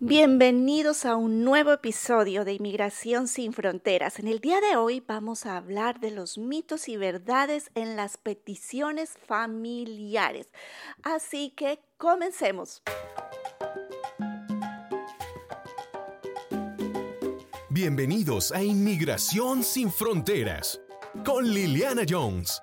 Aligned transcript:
Bienvenidos 0.00 1.04
a 1.04 1.16
un 1.16 1.44
nuevo 1.44 1.72
episodio 1.72 2.44
de 2.44 2.54
Inmigración 2.54 3.28
sin 3.28 3.52
Fronteras. 3.52 4.18
En 4.18 4.26
el 4.26 4.40
día 4.40 4.60
de 4.60 4.76
hoy 4.76 5.00
vamos 5.06 5.46
a 5.46 5.56
hablar 5.56 6.00
de 6.00 6.10
los 6.10 6.36
mitos 6.36 6.88
y 6.88 6.96
verdades 6.96 7.70
en 7.74 7.94
las 7.94 8.16
peticiones 8.16 9.14
familiares. 9.26 10.48
Así 11.02 11.50
que 11.50 11.80
comencemos. 11.96 12.82
Bienvenidos 17.70 18.52
a 18.52 18.62
Inmigración 18.62 19.62
sin 19.62 19.92
Fronteras 19.92 20.80
con 21.24 21.48
Liliana 21.52 22.02
Jones. 22.08 22.60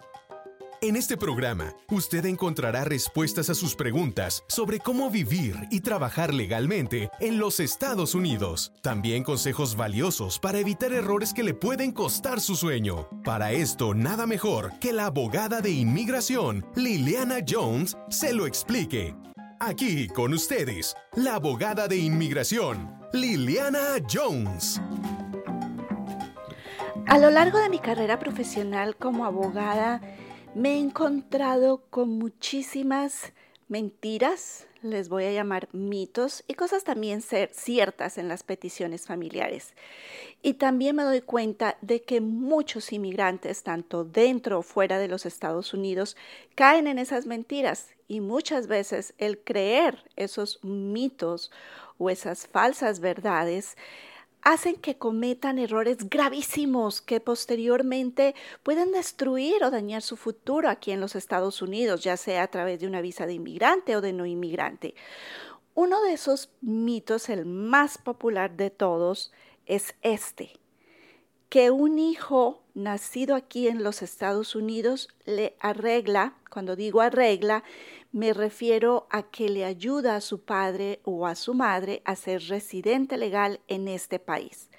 En 0.83 0.95
este 0.95 1.15
programa, 1.15 1.75
usted 1.91 2.25
encontrará 2.25 2.83
respuestas 2.83 3.51
a 3.51 3.53
sus 3.53 3.75
preguntas 3.75 4.43
sobre 4.47 4.79
cómo 4.79 5.11
vivir 5.11 5.55
y 5.69 5.81
trabajar 5.81 6.33
legalmente 6.33 7.11
en 7.19 7.37
los 7.37 7.59
Estados 7.59 8.15
Unidos. 8.15 8.73
También 8.81 9.23
consejos 9.23 9.75
valiosos 9.75 10.39
para 10.39 10.57
evitar 10.57 10.91
errores 10.91 11.35
que 11.35 11.43
le 11.43 11.53
pueden 11.53 11.91
costar 11.91 12.41
su 12.41 12.55
sueño. 12.55 13.07
Para 13.23 13.51
esto, 13.51 13.93
nada 13.93 14.25
mejor 14.25 14.71
que 14.79 14.91
la 14.91 15.05
abogada 15.05 15.61
de 15.61 15.69
inmigración, 15.69 16.65
Liliana 16.73 17.45
Jones, 17.47 17.95
se 18.09 18.33
lo 18.33 18.47
explique. 18.47 19.13
Aquí 19.59 20.07
con 20.07 20.33
ustedes, 20.33 20.95
la 21.13 21.35
abogada 21.35 21.87
de 21.87 21.97
inmigración, 21.97 22.91
Liliana 23.13 23.97
Jones. 24.11 24.81
A 27.05 27.19
lo 27.19 27.29
largo 27.29 27.59
de 27.59 27.69
mi 27.69 27.77
carrera 27.77 28.17
profesional 28.17 28.95
como 28.95 29.25
abogada, 29.25 30.01
me 30.55 30.73
he 30.73 30.79
encontrado 30.79 31.83
con 31.89 32.09
muchísimas 32.09 33.31
mentiras, 33.69 34.67
les 34.81 35.07
voy 35.07 35.23
a 35.23 35.31
llamar 35.31 35.69
mitos, 35.71 36.43
y 36.47 36.55
cosas 36.55 36.83
también 36.83 37.21
ser 37.21 37.51
ciertas 37.53 38.17
en 38.17 38.27
las 38.27 38.43
peticiones 38.43 39.05
familiares. 39.07 39.73
Y 40.41 40.55
también 40.55 40.97
me 40.97 41.03
doy 41.03 41.21
cuenta 41.21 41.77
de 41.81 42.01
que 42.01 42.19
muchos 42.19 42.91
inmigrantes, 42.91 43.63
tanto 43.63 44.03
dentro 44.03 44.59
o 44.59 44.61
fuera 44.61 44.99
de 44.99 45.07
los 45.07 45.25
Estados 45.25 45.73
Unidos, 45.73 46.17
caen 46.55 46.87
en 46.87 46.99
esas 46.99 47.25
mentiras 47.25 47.87
y 48.09 48.19
muchas 48.19 48.67
veces 48.67 49.13
el 49.19 49.39
creer 49.39 50.03
esos 50.17 50.61
mitos 50.63 51.49
o 51.97 52.09
esas 52.09 52.45
falsas 52.47 52.99
verdades 52.99 53.77
hacen 54.41 54.75
que 54.75 54.97
cometan 54.97 55.59
errores 55.59 56.09
gravísimos 56.09 57.01
que 57.01 57.19
posteriormente 57.19 58.35
pueden 58.63 58.91
destruir 58.91 59.63
o 59.63 59.71
dañar 59.71 60.01
su 60.01 60.17
futuro 60.17 60.69
aquí 60.69 60.91
en 60.91 60.99
los 60.99 61.15
Estados 61.15 61.61
Unidos, 61.61 62.03
ya 62.03 62.17
sea 62.17 62.43
a 62.43 62.47
través 62.47 62.79
de 62.79 62.87
una 62.87 63.01
visa 63.01 63.25
de 63.25 63.33
inmigrante 63.33 63.95
o 63.95 64.01
de 64.01 64.13
no 64.13 64.25
inmigrante. 64.25 64.95
Uno 65.73 66.01
de 66.01 66.13
esos 66.13 66.49
mitos, 66.61 67.29
el 67.29 67.45
más 67.45 67.97
popular 67.97 68.57
de 68.57 68.69
todos, 68.69 69.31
es 69.65 69.95
este, 70.01 70.59
que 71.49 71.71
un 71.71 71.99
hijo 71.99 72.61
nacido 72.73 73.35
aquí 73.35 73.67
en 73.67 73.83
los 73.83 74.01
Estados 74.01 74.55
Unidos 74.55 75.09
le 75.25 75.55
arregla, 75.59 76.35
cuando 76.49 76.75
digo 76.75 77.01
arregla, 77.01 77.63
me 78.11 78.33
refiero 78.33 79.07
a 79.09 79.23
que 79.23 79.49
le 79.49 79.63
ayuda 79.63 80.15
a 80.15 80.21
su 80.21 80.41
padre 80.41 80.99
o 81.03 81.25
a 81.25 81.35
su 81.35 81.53
madre 81.53 82.01
a 82.05 82.15
ser 82.15 82.41
residente 82.43 83.17
legal 83.17 83.61
en 83.67 83.87
este 83.87 84.19
país. 84.19 84.69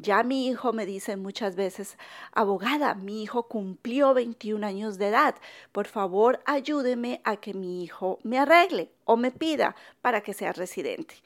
Ya 0.00 0.22
mi 0.22 0.46
hijo 0.46 0.72
me 0.72 0.86
dice 0.86 1.16
muchas 1.16 1.56
veces, 1.56 1.98
abogada, 2.32 2.94
mi 2.94 3.22
hijo 3.22 3.48
cumplió 3.48 4.14
21 4.14 4.64
años 4.64 4.96
de 4.96 5.08
edad, 5.08 5.34
por 5.72 5.88
favor 5.88 6.40
ayúdeme 6.46 7.20
a 7.24 7.36
que 7.36 7.52
mi 7.52 7.82
hijo 7.82 8.20
me 8.22 8.38
arregle 8.38 8.92
o 9.04 9.16
me 9.16 9.32
pida 9.32 9.74
para 10.00 10.20
que 10.20 10.34
sea 10.34 10.52
residente. 10.52 11.16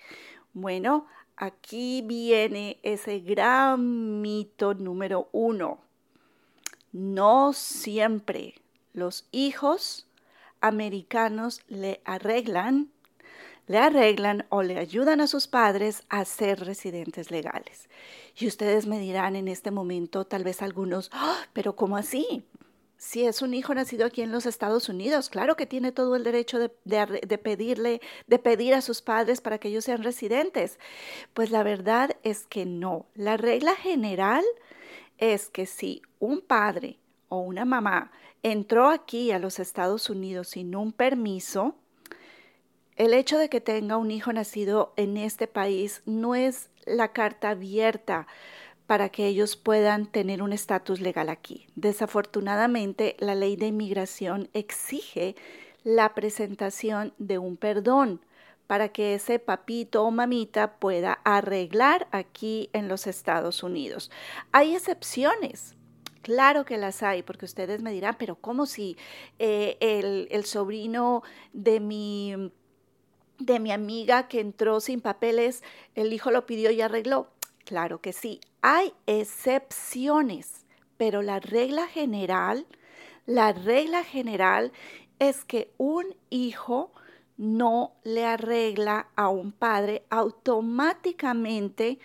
Bueno, 0.55 1.07
aquí 1.37 2.03
viene 2.03 2.79
ese 2.83 3.21
gran 3.21 4.23
mito 4.23 4.73
número 4.73 5.29
uno. 5.33 5.81
No 6.93 7.53
siempre 7.53 8.55
los 8.95 9.27
hijos 9.33 10.07
americanos 10.63 11.61
le 11.69 12.01
arreglan, 12.05 12.91
le 13.67 13.79
arreglan 13.79 14.47
o 14.49 14.63
le 14.63 14.79
ayudan 14.79 15.21
a 15.21 15.27
sus 15.27 15.47
padres 15.47 16.05
a 16.09 16.25
ser 16.25 16.61
residentes 16.61 17.31
legales. 17.31 17.89
Y 18.37 18.47
ustedes 18.47 18.87
me 18.87 18.99
dirán 18.99 19.37
en 19.37 19.49
este 19.49 19.71
momento, 19.71 20.25
tal 20.25 20.45
vez 20.45 20.63
algunos, 20.63 21.11
¡Ah! 21.13 21.37
pero 21.53 21.77
¿cómo 21.77 21.97
así? 21.97 22.45
Si 22.97 23.25
es 23.25 23.43
un 23.43 23.53
hijo 23.53 23.75
nacido 23.75 24.07
aquí 24.07 24.23
en 24.23 24.31
los 24.31 24.47
Estados 24.47 24.89
Unidos, 24.89 25.29
claro 25.29 25.57
que 25.57 25.67
tiene 25.67 25.91
todo 25.91 26.15
el 26.15 26.23
derecho 26.23 26.61
de, 26.61 26.71
de, 26.85 27.39
pedirle, 27.39 28.01
de 28.29 28.39
pedir 28.39 28.75
a 28.75 28.81
sus 28.81 29.03
padres 29.03 29.41
para 29.41 29.59
que 29.59 29.69
ellos 29.69 29.85
sean 29.85 30.05
residentes. 30.05 30.79
Pues 31.35 31.51
la 31.51 31.65
verdad 31.65 32.17
es 32.23 32.47
que 32.47 32.65
no. 32.65 33.07
La 33.15 33.37
regla 33.37 33.75
general 33.75 34.45
es 35.19 35.49
que 35.49 35.67
si 35.67 36.03
un 36.21 36.43
padre 36.43 37.01
o 37.29 37.39
una 37.39 37.65
mamá 37.65 38.13
entró 38.43 38.89
aquí 38.89 39.31
a 39.31 39.39
los 39.39 39.59
Estados 39.59 40.11
Unidos 40.11 40.49
sin 40.49 40.75
un 40.75 40.93
permiso, 40.93 41.77
el 42.97 43.15
hecho 43.15 43.39
de 43.39 43.49
que 43.49 43.61
tenga 43.61 43.97
un 43.97 44.11
hijo 44.11 44.33
nacido 44.33 44.93
en 44.97 45.17
este 45.17 45.47
país 45.47 46.03
no 46.05 46.35
es 46.35 46.71
la 46.85 47.13
carta 47.13 47.51
abierta 47.51 48.27
para 48.87 49.09
que 49.09 49.27
ellos 49.27 49.57
puedan 49.57 50.07
tener 50.07 50.43
un 50.43 50.53
estatus 50.53 51.01
legal 51.01 51.29
aquí. 51.29 51.67
Desafortunadamente, 51.77 53.17
la 53.21 53.35
ley 53.35 53.57
de 53.57 53.69
inmigración 53.69 54.51
exige 54.53 55.37
la 55.85 56.15
presentación 56.15 57.15
de 57.19 57.39
un 57.39 57.57
perdón 57.57 58.21
para 58.67 58.91
que 58.91 59.15
ese 59.15 59.39
papito 59.39 60.05
o 60.05 60.11
mamita 60.11 60.75
pueda 60.77 61.21
arreglar 61.25 62.09
aquí 62.11 62.71
en 62.73 62.89
los 62.89 63.07
Estados 63.07 63.63
Unidos. 63.63 64.11
Hay 64.51 64.75
excepciones, 64.75 65.75
Claro 66.23 66.65
que 66.65 66.79
las 66.79 67.03
hay, 67.03 67.23
porque 67.23 67.45
ustedes 67.45 67.83
me 67.83 67.93
dirán, 67.93 68.17
pero 68.19 68.37
¿cómo 68.37 68.67
si 68.67 68.97
eh, 69.39 69.77
el, 70.31 70.45
sobrino 70.45 71.23
de 71.53 71.81
mi, 71.81 72.53
de 73.39 73.59
mi 73.59 73.73
amiga 73.73 74.29
que 74.29 74.41
entró 74.41 74.81
sin 74.81 75.01
papeles, 75.01 75.63
el 75.97 76.13
hijo 76.13 76.31
lo 76.31 76.47
pidió 76.47 76.71
y 76.71 76.81
arregló? 76.81 77.29
Claro 77.65 78.01
que 78.01 78.13
sí, 78.13 78.41
hay 78.61 78.93
excepciones, 79.07 80.65
pero 80.97 81.23
la 81.23 81.41
regla 81.41 81.89
general, 81.89 82.67
la 83.27 83.53
regla 83.53 84.05
general 84.05 84.73
es 85.19 85.45
que 85.45 85.73
un 85.77 86.15
hijo 86.31 86.93
no 87.37 87.95
le 88.05 88.25
arregla 88.25 89.09
a 89.17 89.29
un 89.29 89.51
padre 89.51 90.05
automáticamente 90.11 91.99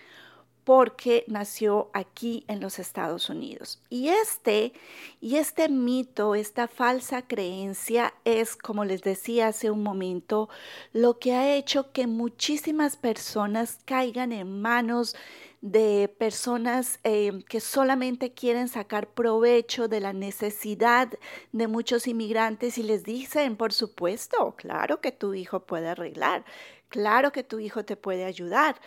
porque 0.68 1.24
nació 1.28 1.88
aquí 1.94 2.44
en 2.46 2.60
los 2.60 2.78
Estados 2.78 3.30
Unidos. 3.30 3.80
Y 3.88 4.08
este, 4.08 4.74
y 5.18 5.36
este 5.36 5.70
mito, 5.70 6.34
esta 6.34 6.68
falsa 6.68 7.26
creencia 7.26 8.12
es, 8.26 8.54
como 8.54 8.84
les 8.84 9.00
decía 9.00 9.46
hace 9.46 9.70
un 9.70 9.82
momento, 9.82 10.50
lo 10.92 11.18
que 11.18 11.32
ha 11.32 11.56
hecho 11.56 11.90
que 11.92 12.06
muchísimas 12.06 12.98
personas 12.98 13.78
caigan 13.86 14.30
en 14.30 14.60
manos 14.60 15.16
de 15.62 16.14
personas 16.18 17.00
eh, 17.02 17.42
que 17.48 17.60
solamente 17.60 18.34
quieren 18.34 18.68
sacar 18.68 19.08
provecho 19.08 19.88
de 19.88 20.00
la 20.00 20.12
necesidad 20.12 21.08
de 21.50 21.66
muchos 21.66 22.06
inmigrantes 22.06 22.76
y 22.76 22.82
les 22.82 23.04
dicen, 23.04 23.56
por 23.56 23.72
supuesto, 23.72 24.54
claro 24.54 25.00
que 25.00 25.12
tu 25.12 25.32
hijo 25.32 25.60
puede 25.60 25.88
arreglar, 25.88 26.44
claro 26.90 27.32
que 27.32 27.42
tu 27.42 27.58
hijo 27.58 27.86
te 27.86 27.96
puede 27.96 28.26
ayudar, 28.26 28.78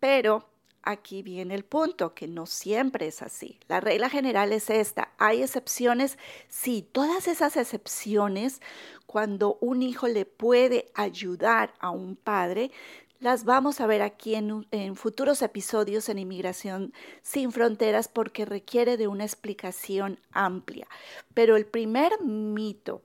pero 0.00 0.48
aquí 0.88 1.22
viene 1.22 1.54
el 1.54 1.64
punto, 1.64 2.14
que 2.14 2.26
no 2.26 2.46
siempre 2.46 3.06
es 3.08 3.20
así. 3.20 3.60
La 3.68 3.80
regla 3.80 4.08
general 4.08 4.52
es 4.52 4.70
esta. 4.70 5.12
Hay 5.18 5.42
excepciones, 5.42 6.18
sí, 6.48 6.88
todas 6.92 7.28
esas 7.28 7.58
excepciones, 7.58 8.62
cuando 9.06 9.58
un 9.60 9.82
hijo 9.82 10.08
le 10.08 10.24
puede 10.24 10.90
ayudar 10.94 11.74
a 11.78 11.90
un 11.90 12.16
padre, 12.16 12.70
las 13.20 13.44
vamos 13.44 13.80
a 13.80 13.86
ver 13.86 14.00
aquí 14.00 14.34
en, 14.34 14.66
en, 14.70 14.96
futuros 14.96 15.42
episodios 15.42 16.08
en 16.08 16.18
Inmigración 16.18 16.94
sin 17.20 17.52
Fronteras 17.52 18.08
porque 18.08 18.46
requiere 18.46 18.96
de 18.96 19.08
una 19.08 19.24
explicación 19.24 20.18
amplia. 20.32 20.88
Pero 21.34 21.56
el 21.56 21.66
primer 21.66 22.12
mito, 22.22 23.02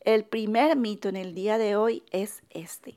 el 0.00 0.24
primer 0.24 0.76
mito 0.76 1.08
en 1.08 1.16
el 1.16 1.34
día 1.34 1.58
de 1.58 1.76
hoy 1.76 2.02
es 2.10 2.42
este, 2.50 2.96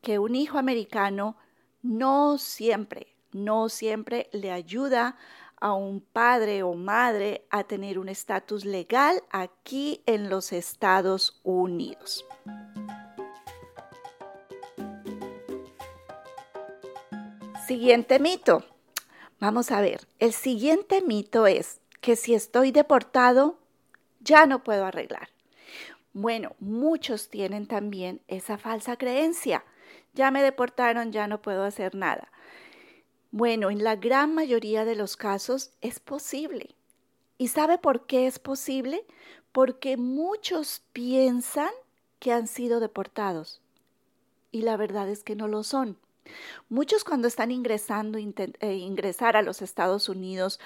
que 0.00 0.18
un 0.20 0.36
hijo 0.36 0.58
americano 0.58 1.36
no 1.82 2.38
siempre, 2.38 3.14
no 3.32 3.68
siempre 3.68 4.28
le 4.32 4.50
ayuda 4.50 5.16
a 5.60 5.74
un 5.74 6.00
padre 6.00 6.62
o 6.62 6.74
madre 6.74 7.46
a 7.50 7.64
tener 7.64 7.98
un 7.98 8.08
estatus 8.08 8.64
legal 8.64 9.22
aquí 9.30 10.02
en 10.06 10.30
los 10.30 10.52
Estados 10.52 11.40
Unidos. 11.42 12.24
Siguiente 17.66 18.18
mito. 18.18 18.64
Vamos 19.38 19.70
a 19.70 19.80
ver, 19.80 20.06
el 20.18 20.32
siguiente 20.32 21.02
mito 21.02 21.46
es 21.46 21.80
que 22.00 22.16
si 22.16 22.34
estoy 22.34 22.72
deportado, 22.72 23.58
ya 24.20 24.46
no 24.46 24.64
puedo 24.64 24.84
arreglar. 24.84 25.28
Bueno, 26.12 26.56
muchos 26.58 27.28
tienen 27.28 27.66
también 27.66 28.20
esa 28.26 28.58
falsa 28.58 28.96
creencia 28.96 29.64
ya 30.14 30.30
me 30.30 30.42
deportaron, 30.42 31.12
ya 31.12 31.26
no 31.26 31.42
puedo 31.42 31.64
hacer 31.64 31.94
nada. 31.94 32.30
Bueno, 33.30 33.70
en 33.70 33.84
la 33.84 33.96
gran 33.96 34.34
mayoría 34.34 34.84
de 34.84 34.96
los 34.96 35.16
casos 35.16 35.70
es 35.80 36.00
posible. 36.00 36.74
¿Y 37.38 37.48
sabe 37.48 37.78
por 37.78 38.06
qué 38.06 38.26
es 38.26 38.38
posible? 38.38 39.04
Porque 39.52 39.96
muchos 39.96 40.82
piensan 40.92 41.70
que 42.18 42.32
han 42.32 42.48
sido 42.48 42.80
deportados 42.80 43.60
y 44.52 44.62
la 44.62 44.76
verdad 44.76 45.08
es 45.08 45.22
que 45.22 45.36
no 45.36 45.48
lo 45.48 45.62
son. 45.62 45.96
Muchos 46.68 47.04
cuando 47.04 47.28
están 47.28 47.50
ingresando, 47.50 48.18
eh, 48.18 48.74
ingresar 48.74 49.36
a 49.36 49.42
los 49.42 49.62
Estados 49.62 50.08
Unidos 50.08 50.60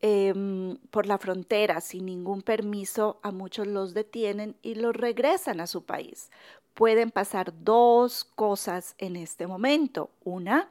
em, 0.00 0.76
por 0.90 1.06
la 1.06 1.18
frontera 1.18 1.80
sin 1.80 2.06
ningún 2.06 2.42
permiso, 2.42 3.18
a 3.22 3.32
muchos 3.32 3.66
los 3.66 3.94
detienen 3.94 4.56
y 4.62 4.76
los 4.76 4.94
regresan 4.94 5.60
a 5.60 5.66
su 5.66 5.84
país. 5.84 6.30
Pueden 6.78 7.10
pasar 7.10 7.52
dos 7.64 8.22
cosas 8.22 8.94
en 8.98 9.16
este 9.16 9.48
momento. 9.48 10.10
Una, 10.22 10.68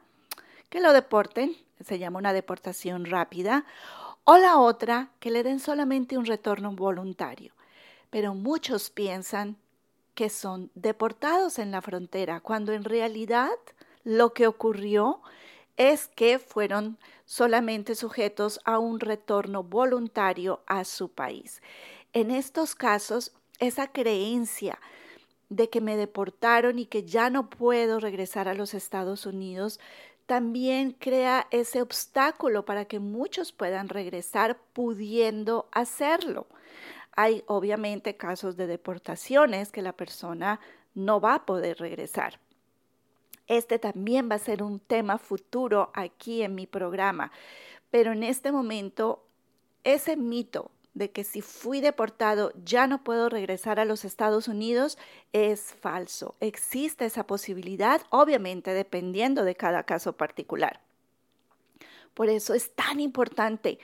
que 0.70 0.80
lo 0.80 0.94
deporten, 0.94 1.54
se 1.84 1.98
llama 1.98 2.18
una 2.18 2.32
deportación 2.32 3.04
rápida, 3.04 3.66
o 4.24 4.38
la 4.38 4.56
otra, 4.56 5.10
que 5.20 5.30
le 5.30 5.42
den 5.42 5.60
solamente 5.60 6.16
un 6.16 6.24
retorno 6.24 6.72
voluntario. 6.72 7.52
Pero 8.08 8.32
muchos 8.32 8.88
piensan 8.88 9.58
que 10.14 10.30
son 10.30 10.70
deportados 10.74 11.58
en 11.58 11.72
la 11.72 11.82
frontera, 11.82 12.40
cuando 12.40 12.72
en 12.72 12.84
realidad 12.84 13.50
lo 14.02 14.32
que 14.32 14.46
ocurrió 14.46 15.20
es 15.76 16.08
que 16.08 16.38
fueron 16.38 16.96
solamente 17.26 17.94
sujetos 17.94 18.60
a 18.64 18.78
un 18.78 19.00
retorno 19.00 19.62
voluntario 19.62 20.62
a 20.66 20.84
su 20.84 21.10
país. 21.10 21.60
En 22.14 22.30
estos 22.30 22.74
casos, 22.74 23.34
esa 23.58 23.88
creencia 23.88 24.78
de 25.48 25.70
que 25.70 25.80
me 25.80 25.96
deportaron 25.96 26.78
y 26.78 26.86
que 26.86 27.04
ya 27.04 27.30
no 27.30 27.48
puedo 27.48 28.00
regresar 28.00 28.48
a 28.48 28.54
los 28.54 28.74
Estados 28.74 29.26
Unidos 29.26 29.80
también 30.28 30.92
crea 30.92 31.46
ese 31.50 31.80
obstáculo 31.80 32.66
para 32.66 32.84
que 32.84 32.98
muchos 32.98 33.50
puedan 33.50 33.88
regresar 33.88 34.58
pudiendo 34.74 35.68
hacerlo. 35.72 36.46
Hay 37.16 37.44
obviamente 37.46 38.14
casos 38.18 38.58
de 38.58 38.66
deportaciones 38.66 39.72
que 39.72 39.80
la 39.80 39.94
persona 39.94 40.60
no 40.94 41.18
va 41.18 41.36
a 41.36 41.46
poder 41.46 41.78
regresar. 41.78 42.38
Este 43.46 43.78
también 43.78 44.28
va 44.30 44.34
a 44.34 44.38
ser 44.38 44.62
un 44.62 44.80
tema 44.80 45.16
futuro 45.16 45.90
aquí 45.94 46.42
en 46.42 46.54
mi 46.54 46.66
programa, 46.66 47.32
pero 47.90 48.12
en 48.12 48.22
este 48.22 48.52
momento 48.52 49.24
ese 49.82 50.18
mito 50.18 50.70
de 50.98 51.10
que 51.10 51.24
si 51.24 51.40
fui 51.40 51.80
deportado 51.80 52.52
ya 52.64 52.86
no 52.86 53.02
puedo 53.02 53.28
regresar 53.28 53.80
a 53.80 53.84
los 53.84 54.04
Estados 54.04 54.48
Unidos 54.48 54.98
es 55.32 55.74
falso. 55.80 56.34
Existe 56.40 57.06
esa 57.06 57.26
posibilidad, 57.26 58.02
obviamente 58.10 58.74
dependiendo 58.74 59.44
de 59.44 59.54
cada 59.54 59.84
caso 59.84 60.14
particular. 60.14 60.80
Por 62.14 62.28
eso 62.28 62.52
es 62.52 62.74
tan 62.74 62.98
importante, 62.98 63.78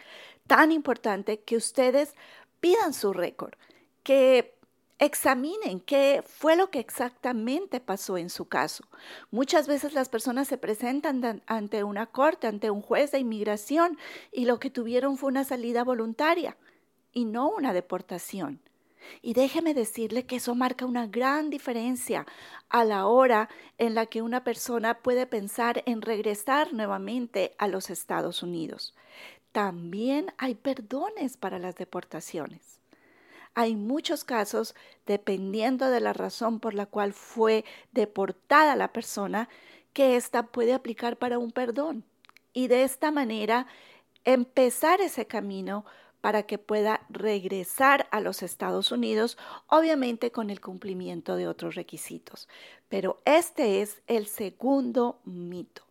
tan 0.46 0.72
importante 0.72 1.40
que 1.40 1.56
ustedes 1.56 2.14
pidan 2.60 2.92
su 2.92 3.12
récord, 3.12 3.54
que 4.02 4.54
examinen 4.98 5.80
qué 5.80 6.22
fue 6.26 6.56
lo 6.56 6.70
que 6.70 6.80
exactamente 6.80 7.78
pasó 7.78 8.16
en 8.16 8.30
su 8.30 8.46
caso. 8.46 8.84
Muchas 9.30 9.68
veces 9.68 9.92
las 9.92 10.08
personas 10.08 10.48
se 10.48 10.58
presentan 10.58 11.42
ante 11.46 11.84
una 11.84 12.06
corte, 12.06 12.46
ante 12.46 12.70
un 12.70 12.80
juez 12.80 13.12
de 13.12 13.18
inmigración 13.20 13.98
y 14.32 14.46
lo 14.46 14.58
que 14.58 14.70
tuvieron 14.70 15.16
fue 15.16 15.28
una 15.28 15.44
salida 15.44 15.84
voluntaria 15.84 16.56
y 17.14 17.24
no 17.24 17.48
una 17.48 17.72
deportación. 17.72 18.60
Y 19.22 19.34
déjeme 19.34 19.74
decirle 19.74 20.24
que 20.26 20.36
eso 20.36 20.54
marca 20.54 20.86
una 20.86 21.06
gran 21.06 21.50
diferencia 21.50 22.26
a 22.68 22.84
la 22.84 23.06
hora 23.06 23.48
en 23.78 23.94
la 23.94 24.06
que 24.06 24.22
una 24.22 24.44
persona 24.44 24.98
puede 24.98 25.26
pensar 25.26 25.82
en 25.86 26.02
regresar 26.02 26.72
nuevamente 26.72 27.54
a 27.58 27.68
los 27.68 27.90
Estados 27.90 28.42
Unidos. 28.42 28.94
También 29.52 30.32
hay 30.38 30.54
perdones 30.54 31.36
para 31.36 31.58
las 31.58 31.76
deportaciones. 31.76 32.80
Hay 33.54 33.76
muchos 33.76 34.24
casos, 34.24 34.74
dependiendo 35.06 35.90
de 35.90 36.00
la 36.00 36.12
razón 36.12 36.58
por 36.58 36.74
la 36.74 36.86
cual 36.86 37.12
fue 37.12 37.64
deportada 37.92 38.74
la 38.74 38.92
persona, 38.92 39.48
que 39.92 40.16
ésta 40.16 40.46
puede 40.46 40.74
aplicar 40.74 41.16
para 41.18 41.38
un 41.38 41.52
perdón. 41.52 42.04
Y 42.52 42.66
de 42.66 42.82
esta 42.82 43.12
manera 43.12 43.68
empezar 44.24 45.00
ese 45.00 45.26
camino 45.26 45.84
para 46.24 46.44
que 46.44 46.56
pueda 46.56 47.02
regresar 47.10 48.08
a 48.10 48.18
los 48.18 48.42
Estados 48.42 48.92
Unidos, 48.92 49.36
obviamente 49.66 50.30
con 50.30 50.48
el 50.48 50.58
cumplimiento 50.58 51.36
de 51.36 51.46
otros 51.46 51.74
requisitos. 51.74 52.48
Pero 52.88 53.20
este 53.26 53.82
es 53.82 54.00
el 54.06 54.26
segundo 54.26 55.18
mito. 55.26 55.82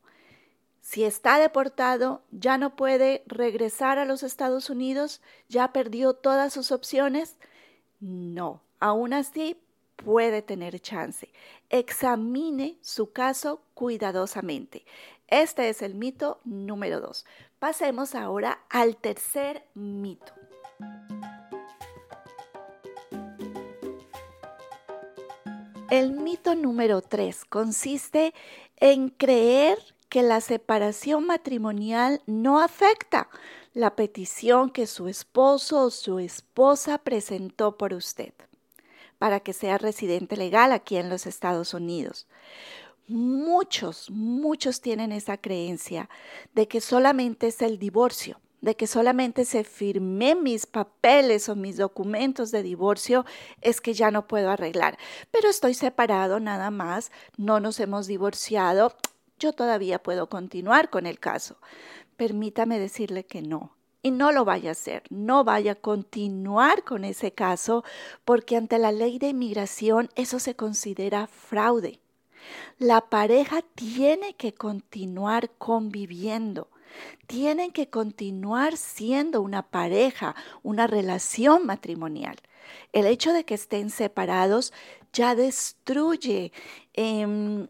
Si 0.82 1.04
está 1.04 1.38
deportado, 1.38 2.24
ya 2.32 2.58
no 2.58 2.76
puede 2.76 3.22
regresar 3.28 4.00
a 4.00 4.06
los 4.06 4.24
Estados 4.24 4.72
Unidos, 4.72 5.22
ya 5.50 5.72
perdió 5.72 6.16
todas 6.16 6.52
sus 6.52 6.72
opciones. 6.72 7.36
No, 8.00 8.60
aún 8.80 9.14
así 9.14 9.56
puede 9.98 10.42
tener 10.42 10.80
chance. 10.80 11.30
Examine 11.70 12.80
su 12.82 13.12
caso 13.12 13.62
cuidadosamente. 13.76 14.84
Este 15.28 15.70
es 15.70 15.84
el 15.84 15.94
mito 15.94 16.42
número 16.44 17.02
dos. 17.02 17.24
Pasemos 17.64 18.14
ahora 18.14 18.60
al 18.70 18.98
tercer 18.98 19.66
mito. 19.74 20.34
El 25.90 26.12
mito 26.12 26.56
número 26.56 27.02
tres 27.02 27.46
consiste 27.46 28.34
en 28.76 29.08
creer 29.08 29.78
que 30.10 30.24
la 30.24 30.42
separación 30.42 31.26
matrimonial 31.26 32.22
no 32.26 32.60
afecta 32.60 33.30
la 33.74 33.96
petición 33.96 34.70
que 34.70 34.86
su 34.86 35.08
esposo 35.08 35.86
o 35.86 35.90
su 35.90 36.20
esposa 36.20 36.98
presentó 36.98 37.78
por 37.78 37.94
usted 37.94 38.34
para 39.20 39.40
que 39.40 39.54
sea 39.54 39.78
residente 39.78 40.36
legal 40.36 40.74
aquí 40.74 40.98
en 40.98 41.10
los 41.10 41.26
Estados 41.26 41.74
Unidos. 41.74 42.28
Muchos, 43.08 44.10
muchos 44.12 44.80
tienen 44.80 45.12
esa 45.12 45.38
creencia 45.38 46.10
de 46.56 46.70
que 46.70 46.80
solamente 46.80 47.48
es 47.48 47.62
el 47.62 47.78
divorcio, 47.78 48.40
de 48.62 48.78
que 48.78 48.88
solamente 48.88 49.44
se 49.44 49.66
firmé 49.66 50.36
mis 50.36 50.66
papeles 50.66 51.50
o 51.50 51.56
mis 51.58 51.76
documentos 51.76 52.50
de 52.52 52.64
divorcio, 52.64 53.26
es 53.60 53.82
que 53.82 53.94
ya 53.94 54.10
no 54.10 54.26
puedo 54.26 54.50
arreglar. 54.50 54.98
Pero 55.32 55.50
estoy 55.50 55.74
separado 55.74 56.40
nada 56.40 56.72
más, 56.72 57.12
no 57.36 57.60
nos 57.60 57.82
hemos 57.82 58.08
divorciado, 58.08 58.96
yo 59.38 59.52
todavía 59.52 60.02
puedo 60.02 60.30
continuar 60.30 60.90
con 60.90 61.06
el 61.06 61.20
caso. 61.20 61.58
Permítame 62.16 62.80
decirle 62.80 63.26
que 63.26 63.42
no. 63.42 63.76
Y 64.02 64.12
no 64.12 64.32
lo 64.32 64.46
vaya 64.46 64.70
a 64.70 64.74
hacer, 64.74 65.04
no 65.10 65.44
vaya 65.44 65.74
a 65.74 65.76
continuar 65.76 66.86
con 66.86 67.04
ese 67.04 67.34
caso, 67.34 67.84
porque 68.24 68.56
ante 68.56 68.80
la 68.80 68.94
ley 68.94 69.20
de 69.20 69.28
inmigración 69.28 70.10
eso 70.16 70.40
se 70.40 70.56
considera 70.56 71.28
fraude. 71.28 72.00
La 72.80 73.02
pareja 73.10 73.62
tiene 73.76 74.36
que 74.36 74.54
continuar 74.54 75.52
conviviendo. 75.58 76.70
Tienen 77.28 77.72
que 77.72 77.90
continuar 77.90 78.78
siendo 78.78 79.42
una 79.42 79.64
pareja, 79.64 80.36
una 80.62 80.88
relación 80.88 81.66
matrimonial. 81.66 82.38
El 82.92 83.06
hecho 83.08 83.34
de 83.34 83.46
que 83.46 83.56
estén 83.56 83.90
separados 83.90 84.74
ya 85.12 85.36
destruye 85.36 86.52
em, 86.94 87.68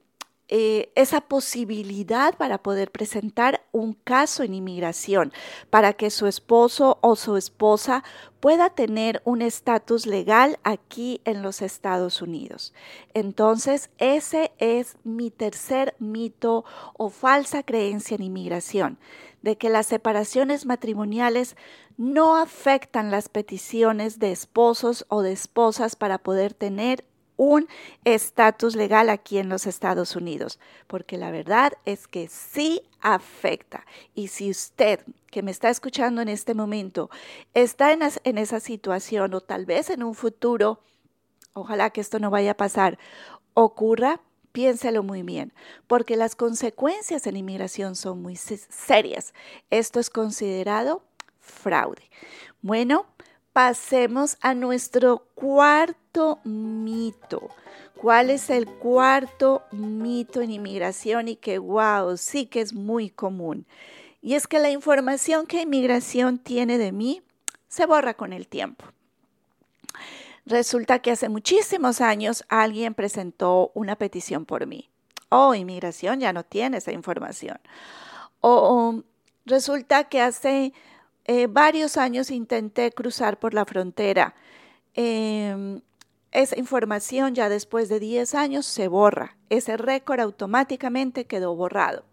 eh, 0.55 0.91
esa 0.93 1.19
posibilidad 1.19 2.37
para 2.37 2.59
poder 2.59 2.91
presentar 2.91 3.65
un 3.71 3.95
caso 3.95 4.43
en 4.43 4.53
inmigración, 4.53 5.33
para 5.71 5.93
que 5.93 6.11
su 6.11 6.27
esposo 6.27 6.99
o 7.01 7.15
su 7.15 7.37
esposa 7.37 8.03
pueda 8.39 8.69
tener 8.69 9.23
un 9.25 9.41
estatus 9.41 10.05
legal 10.05 10.59
aquí 10.63 11.21
en 11.25 11.41
los 11.41 11.63
Estados 11.63 12.21
Unidos. 12.21 12.71
Entonces, 13.15 13.89
ese 13.97 14.51
es 14.59 14.95
mi 15.03 15.31
tercer 15.31 15.95
mito 15.97 16.65
o 16.99 17.09
falsa 17.09 17.63
creencia 17.63 18.13
en 18.13 18.21
inmigración, 18.21 18.99
de 19.41 19.57
que 19.57 19.69
las 19.69 19.87
separaciones 19.87 20.67
matrimoniales 20.67 21.57
no 21.97 22.35
afectan 22.35 23.09
las 23.09 23.27
peticiones 23.27 24.19
de 24.19 24.31
esposos 24.31 25.07
o 25.09 25.23
de 25.23 25.31
esposas 25.31 25.95
para 25.95 26.19
poder 26.19 26.53
tener 26.53 27.05
un 27.37 27.67
estatus 28.05 28.75
legal 28.75 29.09
aquí 29.09 29.37
en 29.37 29.49
los 29.49 29.65
Estados 29.65 30.15
Unidos, 30.15 30.59
porque 30.87 31.17
la 31.17 31.31
verdad 31.31 31.73
es 31.85 32.07
que 32.07 32.27
sí 32.27 32.81
afecta. 33.01 33.85
Y 34.13 34.29
si 34.29 34.49
usted 34.49 35.01
que 35.31 35.41
me 35.41 35.51
está 35.51 35.69
escuchando 35.69 36.21
en 36.21 36.29
este 36.29 36.53
momento 36.53 37.09
está 37.53 37.91
en, 37.91 38.37
esa 38.37 38.59
situación 38.59 39.33
o 39.33 39.41
tal 39.41 39.65
vez 39.65 39.89
en 39.89 40.03
un 40.03 40.13
futuro, 40.13 40.79
ojalá 41.53 41.89
que 41.89 42.01
esto 42.01 42.19
no 42.19 42.29
vaya 42.29 42.51
a 42.51 42.57
pasar, 42.57 42.99
ocurra, 43.55 44.21
piénselo 44.51 45.01
muy 45.01 45.23
bien, 45.23 45.51
porque 45.87 46.15
las 46.15 46.35
consecuencias 46.35 47.25
en 47.25 47.37
inmigración 47.37 47.95
son 47.95 48.21
muy 48.21 48.35
serias. 48.35 49.33
Esto 49.71 49.99
es 49.99 50.09
considerado 50.09 51.03
fraude. 51.39 52.03
Bueno, 52.61 53.07
pasemos 53.53 54.37
a 54.41 54.55
nuestro 54.55 55.27
cuarto 55.35 56.39
mito. 56.43 57.49
¿Cuál 57.95 58.31
es 58.31 58.49
el 58.49 58.67
cuarto 58.67 59.63
mito 59.71 60.41
en 60.41 60.51
inmigración 60.51 61.29
y 61.29 61.35
que, 61.37 61.59
wow, 61.59 62.17
sí 62.17 62.47
que 62.47 62.59
es 62.59 62.73
muy 62.73 63.09
común? 63.09 63.65
Y 64.21 64.33
es 64.33 64.47
que 64.47 64.59
la 64.59 64.71
información 64.71 65.45
que 65.45 65.61
inmigración 65.61 66.39
tiene 66.39 66.77
de 66.77 66.91
mí 66.91 67.21
se 67.69 67.85
borra 67.85 68.15
con 68.15 68.33
el 68.33 68.47
tiempo. 68.47 68.85
Resulta 70.45 70.99
que 70.99 71.11
hace 71.11 71.29
muchísimos 71.29 72.01
años 72.01 72.43
alguien 72.49 72.93
presentó 72.93 73.71
una 73.73 73.95
petición 73.95 74.45
por 74.45 74.65
mí. 74.65 74.89
Oh, 75.29 75.55
inmigración 75.55 76.19
ya 76.19 76.33
no 76.33 76.43
tiene 76.43 76.77
esa 76.77 76.91
información. 76.91 77.59
O 78.41 79.03
resulta 79.45 80.05
que 80.05 80.21
hace 80.21 80.73
eh, 81.25 81.47
varios 81.47 81.97
años 81.97 82.31
intenté 82.31 82.91
cruzar 82.91 83.39
por 83.39 83.53
la 83.53 83.65
frontera. 83.65 84.35
Em, 84.93 85.81
esa 86.31 86.57
información 86.57 87.35
ya 87.35 87.47
después 87.47 87.89
de 87.89 87.99
10 87.99 88.35
años 88.35 88.65
se 88.65 88.87
borra. 88.87 89.37
Ese 89.49 89.77
récord 89.77 90.19
automáticamente 90.19 91.25
quedó 91.25 91.55
borrado. 91.55 92.05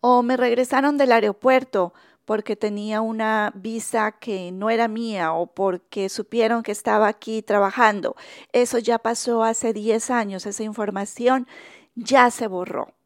O 0.00 0.22
me 0.22 0.36
regresaron 0.36 0.96
del 0.96 1.12
aeropuerto 1.12 1.92
porque 2.24 2.56
tenía 2.56 3.00
una 3.00 3.52
visa 3.54 4.12
que 4.12 4.52
no 4.52 4.68
era 4.68 4.86
mía 4.86 5.32
o 5.32 5.46
porque 5.46 6.10
supieron 6.10 6.62
que 6.62 6.72
estaba 6.72 7.08
aquí 7.08 7.40
trabajando. 7.42 8.16
Eso 8.52 8.78
ya 8.78 8.98
pasó 8.98 9.42
hace 9.42 9.72
10 9.72 10.10
años, 10.10 10.44
esa 10.44 10.62
información 10.62 11.48
ya 11.94 12.30
se 12.30 12.46
borró. 12.46 12.97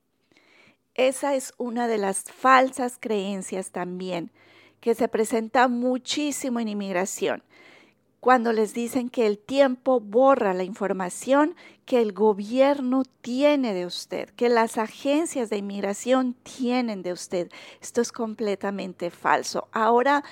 Esa 0.95 1.35
es 1.35 1.55
una 1.57 1.89
de 1.89 1.97
las 1.97 2.25
falsas 2.25 2.99
creencias 3.01 3.71
también 3.71 4.31
que 4.81 4.95
se 4.95 5.09
presenta 5.09 5.69
muchísimo 5.69 6.61
en 6.61 6.69
inmigración. 6.69 7.43
Cuando 8.21 8.53
les 8.53 8.75
dicen 8.75 9.09
que 9.09 9.27
el 9.27 9.39
tiempo 9.39 10.01
borra 10.01 10.55
la 10.55 10.65
información 10.65 11.57
que 11.87 12.01
el 12.03 12.13
gobierno 12.13 13.05
tiene 13.23 13.73
de 13.73 13.87
usted, 13.87 14.29
que 14.31 14.49
las 14.49 14.77
agencias 14.77 15.51
de 15.51 15.57
inmigración 15.57 16.35
tienen 16.35 17.03
de 17.03 17.13
usted. 17.13 17.51
Esto 17.81 18.01
es 18.01 18.13
completamente 18.13 19.11
falso. 19.11 19.69
Ahora 19.73 20.23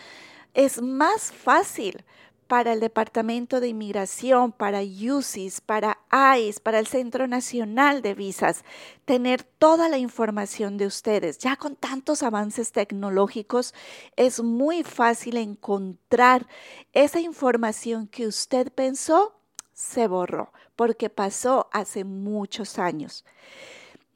es 0.52 0.82
más 0.82 1.32
fácil 1.32 2.04
para 2.50 2.72
el 2.72 2.80
Departamento 2.80 3.60
de 3.60 3.68
Inmigración, 3.68 4.50
para 4.50 4.80
UCIS, 4.82 5.60
para 5.60 6.00
ICE, 6.36 6.58
para 6.60 6.80
el 6.80 6.88
Centro 6.88 7.28
Nacional 7.28 8.02
de 8.02 8.14
Visas, 8.14 8.64
tener 9.04 9.44
toda 9.44 9.88
la 9.88 9.98
información 9.98 10.76
de 10.76 10.86
ustedes. 10.86 11.38
Ya 11.38 11.54
con 11.54 11.76
tantos 11.76 12.24
avances 12.24 12.72
tecnológicos 12.72 13.72
es 14.16 14.42
muy 14.42 14.82
fácil 14.82 15.36
encontrar 15.36 16.48
esa 16.92 17.20
información 17.20 18.08
que 18.08 18.26
usted 18.26 18.72
pensó 18.72 19.40
se 19.72 20.08
borró 20.08 20.52
porque 20.74 21.08
pasó 21.08 21.68
hace 21.70 22.02
muchos 22.02 22.80
años. 22.80 23.24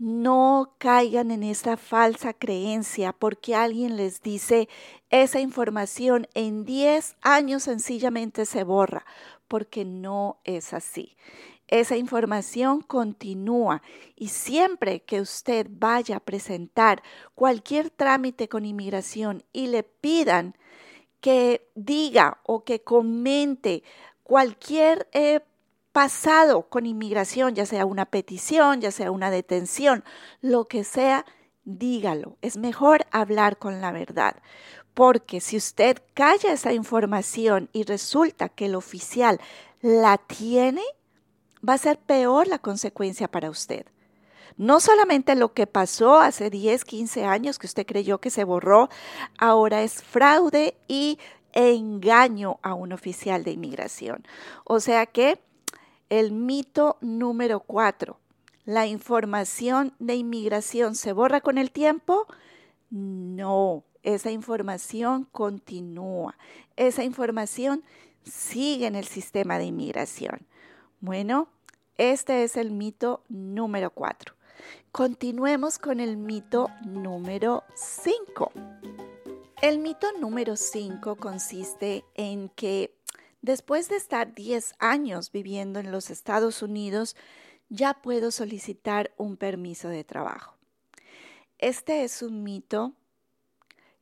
No 0.07 0.75
caigan 0.77 1.31
en 1.31 1.43
esa 1.43 1.79
falsa 1.79 2.35
creencia 2.35 3.15
porque 3.15 3.55
alguien 3.55 3.97
les 3.97 4.21
dice 4.21 4.69
esa 5.09 5.41
información 5.41 6.29
en 6.35 6.67
10 6.67 7.17
años 7.23 7.63
sencillamente 7.63 8.45
se 8.45 8.65
borra, 8.65 9.07
porque 9.49 9.87
no 9.87 10.41
es 10.45 10.75
así. 10.75 11.17
Esa 11.69 11.97
información 11.97 12.83
continúa 12.83 13.81
y 14.15 14.29
siempre 14.29 15.01
que 15.01 15.23
usted 15.23 15.69
vaya 15.71 16.17
a 16.17 16.21
presentar 16.21 17.03
cualquier 17.35 17.89
trámite 17.89 18.47
con 18.47 18.67
inmigración 18.67 19.43
y 19.55 19.69
le 19.69 19.85
pidan 19.85 20.55
que 21.23 21.67
diga 21.75 22.43
o 22.45 22.63
que 22.63 22.83
comente 22.83 23.83
cualquier 24.23 25.09
eh, 25.13 25.41
pasado 25.95 26.69
con 26.69 26.87
inmigración, 26.87 27.55
ya 27.55 27.67
sea 27.67 27.87
una 27.87 28.05
petición, 28.05 28.81
ya 28.81 28.91
sea 28.91 29.13
una 29.13 29.31
detención, 29.31 30.03
lo 30.41 30.67
que 30.67 30.83
sea, 30.83 31.25
dígalo. 31.65 32.37
Es 32.43 32.57
mejor 32.57 33.07
hablar 33.13 33.59
con 33.59 33.81
la 33.81 33.93
verdad. 33.93 34.35
Porque 34.93 35.41
si 35.41 35.57
usted 35.57 35.99
calla 36.13 36.53
esa 36.53 36.73
información 36.73 37.71
y 37.73 37.85
resulta 37.85 38.49
que 38.49 38.67
el 38.67 38.75
oficial 38.75 39.41
la 39.83 40.19
tiene, 40.19 40.83
va 41.67 41.75
a 41.75 41.79
ser 41.79 41.97
peor 42.01 42.49
la 42.49 42.59
consecuencia 42.59 43.31
para 43.31 43.49
usted. 43.49 43.87
No 44.57 44.81
solamente 44.81 45.37
lo 45.37 45.55
que 45.55 45.69
pasó 45.69 46.19
hace 46.19 46.51
10, 46.51 46.85
15 46.85 47.25
años 47.25 47.61
que 47.61 47.69
usted 47.69 47.87
creyó 47.87 48.19
que 48.19 48.31
se 48.31 48.43
borró, 48.43 48.89
ahora 49.39 49.83
es 49.83 50.03
fraude 50.03 50.77
y 50.89 51.21
engaño 51.53 52.59
a 52.63 52.75
un 52.75 52.93
oficial 52.93 53.45
de 53.45 53.53
inmigración. 53.53 54.27
O 54.65 54.81
sea 54.81 55.07
que 55.07 55.39
el 56.09 56.33
mito 56.33 56.97
número 57.01 57.61
cuatro. 57.61 58.19
¿La 58.65 58.87
información 58.87 59.93
de 59.99 60.15
inmigración 60.15 60.95
se 60.95 61.13
borra 61.13 61.41
con 61.41 61.59
el 61.59 61.71
tiempo? 61.71 62.27
No, 62.91 63.85
esa 64.03 64.31
información 64.31 65.29
continúa. 65.33 66.37
Esa 66.77 67.05
información 67.05 67.83
sigue 68.23 68.87
en 68.87 68.95
el 68.95 69.07
sistema 69.07 69.59
de 69.59 69.67
inmigración. 69.67 70.47
Bueno, 71.01 71.49
este 71.99 72.43
es 72.43 72.57
el 72.57 72.71
mito 72.71 73.23
número 73.29 73.91
cuatro. 73.91 74.35
Continuemos 74.93 75.79
con 75.79 76.01
el 76.01 76.17
mito 76.17 76.69
número 76.85 77.65
cinco. 77.75 78.53
El 79.61 79.79
mito 79.79 80.07
número 80.19 80.57
cinco 80.57 81.17
consiste 81.17 82.05
en 82.15 82.49
que 82.51 82.95
Después 83.45 83.91
de 83.91 83.97
estar 83.97 84.35
10 84.35 84.73
años 84.79 85.31
viviendo 85.31 85.79
en 85.79 85.93
los 85.93 86.09
Estados 86.09 86.63
Unidos, 86.63 87.15
ya 87.69 87.93
puedo 87.93 88.31
solicitar 88.31 89.13
un 89.19 89.37
permiso 89.37 89.91
de 89.91 90.03
trabajo. 90.03 90.57
Este 91.59 92.05
es 92.05 92.23
un 92.23 92.43
mito 92.43 92.95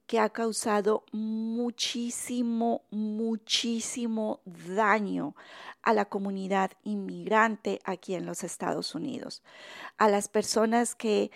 que 0.06 0.20
ha 0.20 0.28
causado 0.28 1.04
muchísimo, 1.10 2.82
muchísimo 2.92 4.42
daño 4.44 5.34
a 5.82 5.92
la 5.92 6.04
comunidad 6.04 6.70
inmigrante 6.84 7.80
aquí 7.84 8.14
en 8.14 8.26
los 8.26 8.44
Estados 8.44 8.94
Unidos, 8.94 9.42
a 9.98 10.08
las 10.08 10.28
personas 10.28 10.94
que 10.94 11.32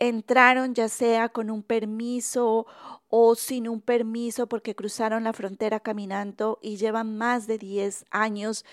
entraron 0.00 0.74
ya 0.74 0.88
sea 0.88 1.28
con 1.28 1.50
un 1.50 1.62
permiso 1.62 2.66
o 3.08 3.34
sin 3.36 3.68
un 3.68 3.80
permiso 3.80 4.48
porque 4.48 4.74
cruzaron 4.74 5.24
la 5.24 5.32
frontera 5.32 5.78
caminando 5.78 6.58
y 6.62 6.76
llevan 6.76 7.16
más 7.16 7.46
de 7.46 7.58
10 7.58 8.06
años 8.10 8.64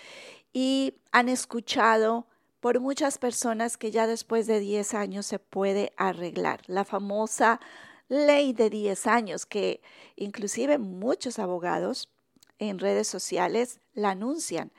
y 0.53 0.95
han 1.11 1.29
escuchado 1.29 2.25
por 2.61 2.79
muchas 2.79 3.17
personas 3.17 3.77
que 3.77 3.91
ya 3.91 4.07
después 4.07 4.47
de 4.47 4.59
10 4.59 4.93
años 4.93 5.25
se 5.25 5.37
puede 5.37 5.91
arreglar. 5.97 6.61
La 6.67 6.85
famosa 6.85 7.59
ley 8.07 8.53
de 8.53 8.69
10 8.69 9.05
años 9.07 9.45
que 9.45 9.81
inclusive 10.15 10.77
muchos 10.77 11.39
abogados 11.39 12.09
en 12.57 12.79
redes 12.79 13.07
sociales 13.07 13.81
la 13.93 14.11
anuncian. 14.11 14.71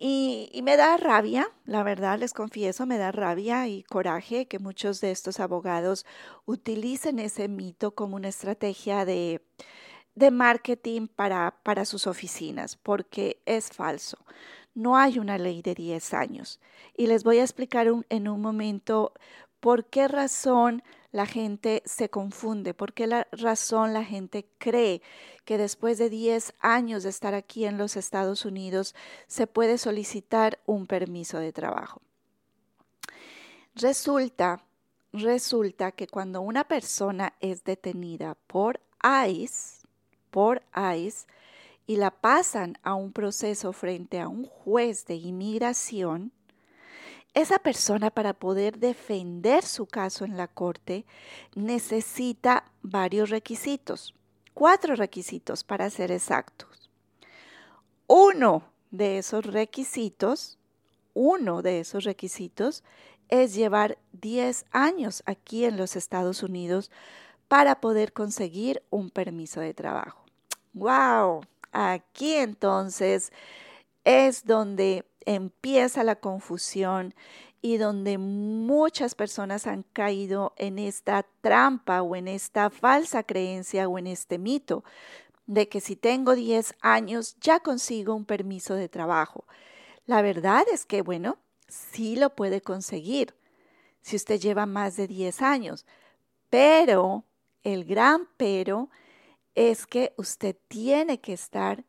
Y, 0.00 0.60
me 0.62 0.76
da 0.76 0.96
rabia, 0.96 1.50
la 1.64 1.82
verdad 1.82 2.20
les 2.20 2.32
confieso, 2.32 2.86
me 2.86 2.98
da 2.98 3.10
rabia 3.10 3.66
y 3.66 3.82
coraje 3.82 4.46
que 4.46 4.60
muchos 4.60 5.00
de 5.00 5.10
estos 5.10 5.40
abogados 5.40 6.06
utilicen 6.46 7.18
ese 7.18 7.48
mito 7.48 7.96
como 7.96 8.14
una 8.14 8.28
estrategia 8.28 9.04
de, 9.04 9.42
de 10.14 10.30
marketing 10.30 11.08
para, 11.08 11.56
para 11.64 11.84
sus 11.84 12.06
oficinas, 12.06 12.76
porque 12.76 13.42
es 13.44 13.70
falso. 13.70 14.18
No 14.72 14.96
hay 14.96 15.18
una 15.18 15.36
ley 15.36 15.62
de 15.62 15.74
10 15.74 16.14
años. 16.14 16.60
Y 16.96 17.08
les 17.08 17.24
voy 17.24 17.38
a 17.38 17.42
explicar 17.42 17.88
en 18.08 18.28
un 18.28 18.40
momento 18.40 19.12
por 19.58 19.86
qué 19.86 20.06
razón 20.06 20.84
la 21.10 21.26
gente 21.26 21.82
se 21.86 22.10
confunde, 22.10 22.74
por 22.74 22.92
qué 22.92 23.06
la 23.06 23.26
razón 23.32 23.92
la 23.92 24.04
gente 24.04 24.46
cree 24.58 25.00
que 25.44 25.56
después 25.56 25.98
de 25.98 26.10
10 26.10 26.54
años 26.60 27.02
de 27.02 27.08
estar 27.08 27.34
aquí 27.34 27.64
en 27.64 27.78
los 27.78 27.96
Estados 27.96 28.44
Unidos 28.44 28.94
se 29.26 29.46
puede 29.46 29.78
solicitar 29.78 30.60
un 30.66 30.86
permiso 30.86 31.38
de 31.38 31.52
trabajo. 31.52 32.02
Resulta, 33.74 34.64
resulta 35.12 35.92
que 35.92 36.06
cuando 36.06 36.40
una 36.40 36.64
persona 36.64 37.34
es 37.40 37.64
detenida 37.64 38.36
por 38.46 38.80
ICE, 39.02 39.86
por 40.30 40.62
ICE, 40.74 41.26
y 41.86 41.96
la 41.96 42.10
pasan 42.10 42.76
a 42.82 42.94
un 42.94 43.12
proceso 43.12 43.72
frente 43.72 44.20
a 44.20 44.28
un 44.28 44.44
juez 44.44 45.06
de 45.06 45.14
inmigración, 45.14 46.32
esa 47.40 47.58
persona 47.58 48.10
para 48.10 48.34
poder 48.34 48.78
defender 48.78 49.64
su 49.64 49.86
caso 49.86 50.24
en 50.24 50.36
la 50.36 50.48
corte 50.48 51.06
necesita 51.54 52.64
varios 52.82 53.30
requisitos, 53.30 54.14
cuatro 54.54 54.96
requisitos 54.96 55.62
para 55.62 55.88
ser 55.90 56.10
exactos. 56.10 56.90
Uno 58.08 58.64
de 58.90 59.18
esos 59.18 59.44
requisitos, 59.44 60.58
uno 61.14 61.62
de 61.62 61.80
esos 61.80 62.04
requisitos 62.04 62.82
es 63.28 63.54
llevar 63.54 63.98
10 64.12 64.64
años 64.72 65.22
aquí 65.26 65.64
en 65.64 65.76
los 65.76 65.94
Estados 65.94 66.42
Unidos 66.42 66.90
para 67.46 67.80
poder 67.80 68.12
conseguir 68.12 68.82
un 68.90 69.10
permiso 69.10 69.60
de 69.60 69.74
trabajo. 69.74 70.24
¡Wow! 70.72 71.42
Aquí 71.70 72.34
entonces 72.34 73.32
es 74.04 74.44
donde 74.44 75.04
empieza 75.28 76.04
la 76.04 76.16
confusión 76.16 77.14
y 77.60 77.76
donde 77.76 78.16
muchas 78.16 79.14
personas 79.14 79.66
han 79.66 79.82
caído 79.82 80.54
en 80.56 80.78
esta 80.78 81.26
trampa 81.42 82.00
o 82.00 82.16
en 82.16 82.28
esta 82.28 82.70
falsa 82.70 83.22
creencia 83.24 83.88
o 83.88 83.98
en 83.98 84.06
este 84.06 84.38
mito 84.38 84.84
de 85.46 85.68
que 85.68 85.80
si 85.80 85.96
tengo 85.96 86.34
10 86.34 86.74
años 86.80 87.36
ya 87.40 87.60
consigo 87.60 88.14
un 88.14 88.24
permiso 88.24 88.74
de 88.74 88.88
trabajo. 88.88 89.44
La 90.06 90.22
verdad 90.22 90.64
es 90.72 90.86
que, 90.86 91.02
bueno, 91.02 91.36
sí 91.68 92.16
lo 92.16 92.34
puede 92.34 92.62
conseguir 92.62 93.34
si 94.00 94.16
usted 94.16 94.40
lleva 94.40 94.64
más 94.64 94.96
de 94.96 95.06
10 95.06 95.42
años, 95.42 95.84
pero 96.48 97.24
el 97.64 97.84
gran 97.84 98.28
pero 98.38 98.88
es 99.54 99.86
que 99.86 100.14
usted 100.16 100.56
tiene 100.68 101.20
que 101.20 101.34
estar 101.34 101.84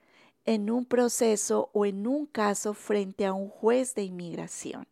en 0.50 0.72
un 0.72 0.84
proceso 0.84 1.70
o 1.74 1.86
en 1.86 2.08
un 2.08 2.26
caso 2.26 2.74
frente 2.74 3.28
a 3.28 3.34
un 3.34 3.50
juez 3.50 3.94
de 3.94 4.02
inmigración. 4.02 4.88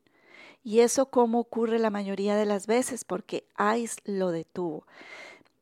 Y 0.64 0.82
eso 0.82 1.08
como 1.08 1.40
ocurre 1.40 1.80
la 1.80 1.90
mayoría 1.90 2.36
de 2.36 2.46
las 2.46 2.68
veces 2.68 3.04
porque 3.04 3.48
ICE 3.76 4.00
lo 4.06 4.30
detuvo. 4.30 4.86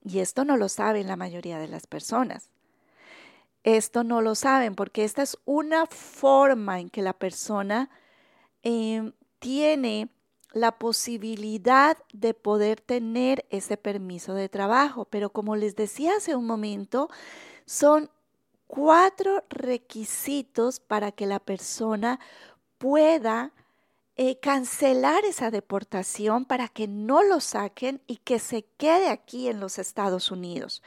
Y 0.04 0.20
esto 0.20 0.44
no 0.44 0.58
lo 0.58 0.68
saben 0.68 1.08
la 1.08 1.16
mayoría 1.16 1.60
de 1.60 1.70
las 1.70 1.88
personas. 1.88 2.50
Esto 3.64 4.04
no 4.04 4.20
lo 4.22 4.36
saben 4.36 4.76
porque 4.76 5.06
esta 5.06 5.24
es 5.24 5.38
una 5.46 5.86
forma 5.86 6.82
en 6.82 6.90
que 6.90 7.02
la 7.02 7.14
persona 7.14 7.90
em, 8.64 9.14
tiene 9.40 10.10
la 10.52 10.74
posibilidad 10.74 11.98
de 12.12 12.34
poder 12.34 12.82
tener 12.82 13.46
ese 13.50 13.78
permiso 13.78 14.34
de 14.34 14.50
trabajo. 14.50 15.06
Pero 15.06 15.30
como 15.30 15.56
les 15.56 15.78
decía 15.78 16.18
hace 16.18 16.36
un 16.36 16.46
momento, 16.46 17.10
son 17.66 18.10
cuatro 18.76 19.46
requisitos 19.50 20.82
para 20.82 21.14
que 21.14 21.26
la 21.26 21.40
persona 21.40 22.20
pueda 22.78 23.54
eh, 24.18 24.38
cancelar 24.40 25.24
esa 25.24 25.50
deportación 25.50 26.44
para 26.44 26.68
que 26.68 26.88
no 26.88 27.24
lo 27.24 27.40
saquen 27.40 28.02
y 28.06 28.18
que 28.18 28.40
se 28.40 28.66
quede 28.78 29.10
aquí 29.10 29.48
en 29.48 29.62
los 29.62 29.80
Estados 29.80 30.30
Unidos. 30.30 30.84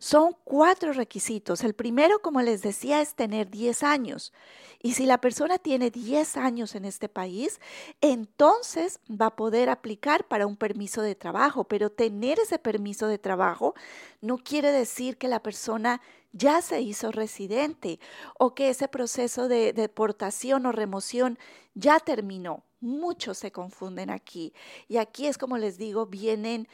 Son 0.00 0.36
cuatro 0.42 0.92
requisitos. 0.92 1.62
El 1.62 1.74
primero, 1.74 2.20
como 2.20 2.42
les 2.42 2.62
decía, 2.62 3.00
es 3.00 3.14
tener 3.14 3.50
10 3.50 3.84
años. 3.84 4.32
Y 4.80 4.94
si 4.94 5.06
la 5.06 5.20
persona 5.20 5.58
tiene 5.58 5.90
10 5.90 6.36
años 6.36 6.74
en 6.74 6.84
este 6.84 7.08
país, 7.08 7.60
entonces 8.00 9.00
va 9.08 9.26
a 9.26 9.36
poder 9.36 9.70
aplicar 9.70 10.26
para 10.26 10.46
un 10.46 10.56
permiso 10.56 11.02
de 11.02 11.16
trabajo. 11.16 11.64
Pero 11.64 11.90
tener 11.90 12.38
ese 12.40 12.58
permiso 12.58 13.06
de 13.08 13.18
trabajo 13.18 13.74
no 14.20 14.38
quiere 14.38 14.70
decir 14.70 15.18
que 15.18 15.26
la 15.26 15.42
persona 15.42 16.00
ya 16.32 16.62
se 16.62 16.80
hizo 16.80 17.10
residente 17.10 18.00
o 18.38 18.54
que 18.54 18.70
ese 18.70 18.88
proceso 18.88 19.48
de 19.48 19.72
deportación 19.72 20.66
o 20.66 20.72
remoción 20.72 21.38
ya 21.74 22.00
terminó. 22.00 22.64
Muchos 22.80 23.38
se 23.38 23.50
confunden 23.50 24.10
aquí. 24.10 24.52
Y 24.88 24.98
aquí 24.98 25.26
es 25.26 25.38
como 25.38 25.58
les 25.58 25.78
digo, 25.78 26.06
vienen 26.06 26.68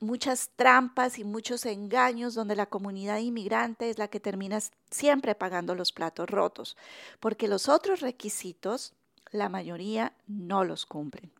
muchas 0.00 0.50
trampas 0.54 1.18
y 1.18 1.24
muchos 1.24 1.66
engaños 1.66 2.34
donde 2.34 2.54
la 2.54 2.66
comunidad 2.66 3.18
inmigrante 3.18 3.90
es 3.90 3.98
la 3.98 4.08
que 4.08 4.20
termina 4.20 4.60
siempre 4.90 5.34
pagando 5.34 5.74
los 5.74 5.92
platos 5.92 6.28
rotos, 6.28 6.76
porque 7.20 7.48
los 7.48 7.68
otros 7.68 8.00
requisitos, 8.00 8.94
la 9.30 9.48
mayoría 9.48 10.12
no 10.26 10.64
los 10.64 10.86
cumplen. 10.86 11.32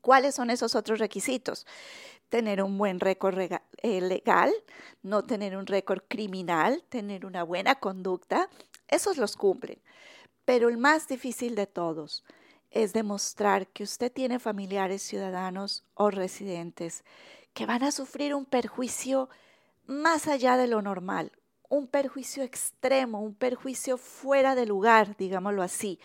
¿Cuáles 0.00 0.34
son 0.34 0.48
esos 0.48 0.74
otros 0.74 0.98
requisitos? 0.98 1.66
Tener 2.30 2.62
un 2.62 2.78
buen 2.78 3.00
récord 3.00 3.38
eh, 3.38 4.00
legal, 4.00 4.50
no 5.02 5.24
tener 5.24 5.56
un 5.56 5.66
récord 5.66 6.02
criminal, 6.08 6.82
tener 6.88 7.26
una 7.26 7.42
buena 7.42 7.74
conducta, 7.74 8.48
esos 8.88 9.18
los 9.18 9.36
cumplen. 9.36 9.78
Pero 10.46 10.68
el 10.68 10.78
más 10.78 11.06
difícil 11.06 11.54
de 11.54 11.66
todos, 11.66 12.24
es 12.70 12.92
demostrar 12.92 13.66
que 13.68 13.82
usted 13.82 14.12
tiene 14.12 14.38
familiares 14.38 15.02
ciudadanos 15.02 15.84
o 15.94 16.10
residentes 16.10 17.04
que 17.52 17.66
van 17.66 17.82
a 17.82 17.90
sufrir 17.90 18.34
un 18.34 18.44
perjuicio 18.44 19.28
más 19.86 20.28
allá 20.28 20.56
de 20.56 20.68
lo 20.68 20.82
normal, 20.82 21.32
un 21.68 21.88
perjuicio 21.88 22.42
extremo, 22.44 23.20
un 23.20 23.34
perjuicio 23.34 23.98
fuera 23.98 24.54
de 24.54 24.66
lugar, 24.66 25.16
digámoslo 25.16 25.62
así, 25.62 25.98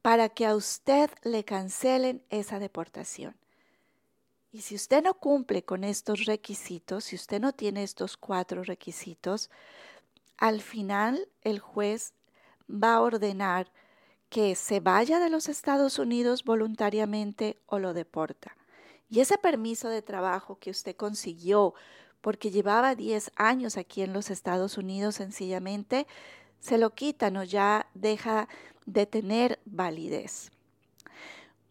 para 0.00 0.28
que 0.28 0.46
a 0.46 0.54
usted 0.54 1.10
le 1.22 1.44
cancelen 1.44 2.22
esa 2.30 2.60
deportación. 2.60 3.34
Y 4.56 4.62
si 4.62 4.74
usted 4.74 5.02
no 5.02 5.12
cumple 5.12 5.64
con 5.64 5.84
estos 5.84 6.24
requisitos, 6.24 7.04
si 7.04 7.14
usted 7.14 7.42
no 7.42 7.52
tiene 7.52 7.82
estos 7.82 8.16
cuatro 8.16 8.64
requisitos, 8.64 9.50
al 10.38 10.62
final 10.62 11.28
el 11.42 11.58
juez 11.58 12.14
va 12.66 12.94
a 12.94 13.02
ordenar 13.02 13.70
que 14.30 14.54
se 14.54 14.80
vaya 14.80 15.20
de 15.20 15.28
los 15.28 15.50
Estados 15.50 15.98
Unidos 15.98 16.42
voluntariamente 16.42 17.58
o 17.66 17.78
lo 17.78 17.92
deporta. 17.92 18.56
Y 19.10 19.20
ese 19.20 19.36
permiso 19.36 19.90
de 19.90 20.00
trabajo 20.00 20.58
que 20.58 20.70
usted 20.70 20.96
consiguió 20.96 21.74
porque 22.22 22.50
llevaba 22.50 22.94
10 22.94 23.32
años 23.36 23.76
aquí 23.76 24.00
en 24.00 24.14
los 24.14 24.30
Estados 24.30 24.78
Unidos 24.78 25.16
sencillamente, 25.16 26.06
se 26.60 26.78
lo 26.78 26.94
quitan 26.94 27.36
o 27.36 27.44
ya 27.44 27.90
deja 27.92 28.48
de 28.86 29.04
tener 29.04 29.60
validez. 29.66 30.50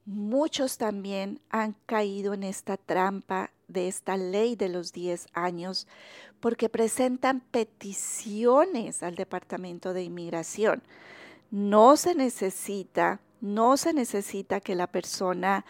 Muchos 0.06 0.78
también 0.78 1.41
han 1.50 1.76
caído 1.86 2.34
en 2.34 2.44
esta 2.44 2.78
trampa 2.78 3.52
de 3.68 3.88
esta 3.88 4.18
ley 4.18 4.56
de 4.56 4.70
los 4.70 4.94
10 4.94 5.28
años 5.34 5.88
porque 6.39 6.70
presentan 6.70 7.39
peticiones 7.39 9.02
al 9.02 9.15
Departamento 9.15 9.94
de 9.94 10.04
Inmigración 10.04 10.84
no 11.52 11.96
se 11.96 12.15
necesita, 12.15 13.22
no 13.39 13.78
se 13.78 13.94
necesita 13.94 14.60
que 14.60 14.76
la 14.76 14.88
persona 14.88 15.65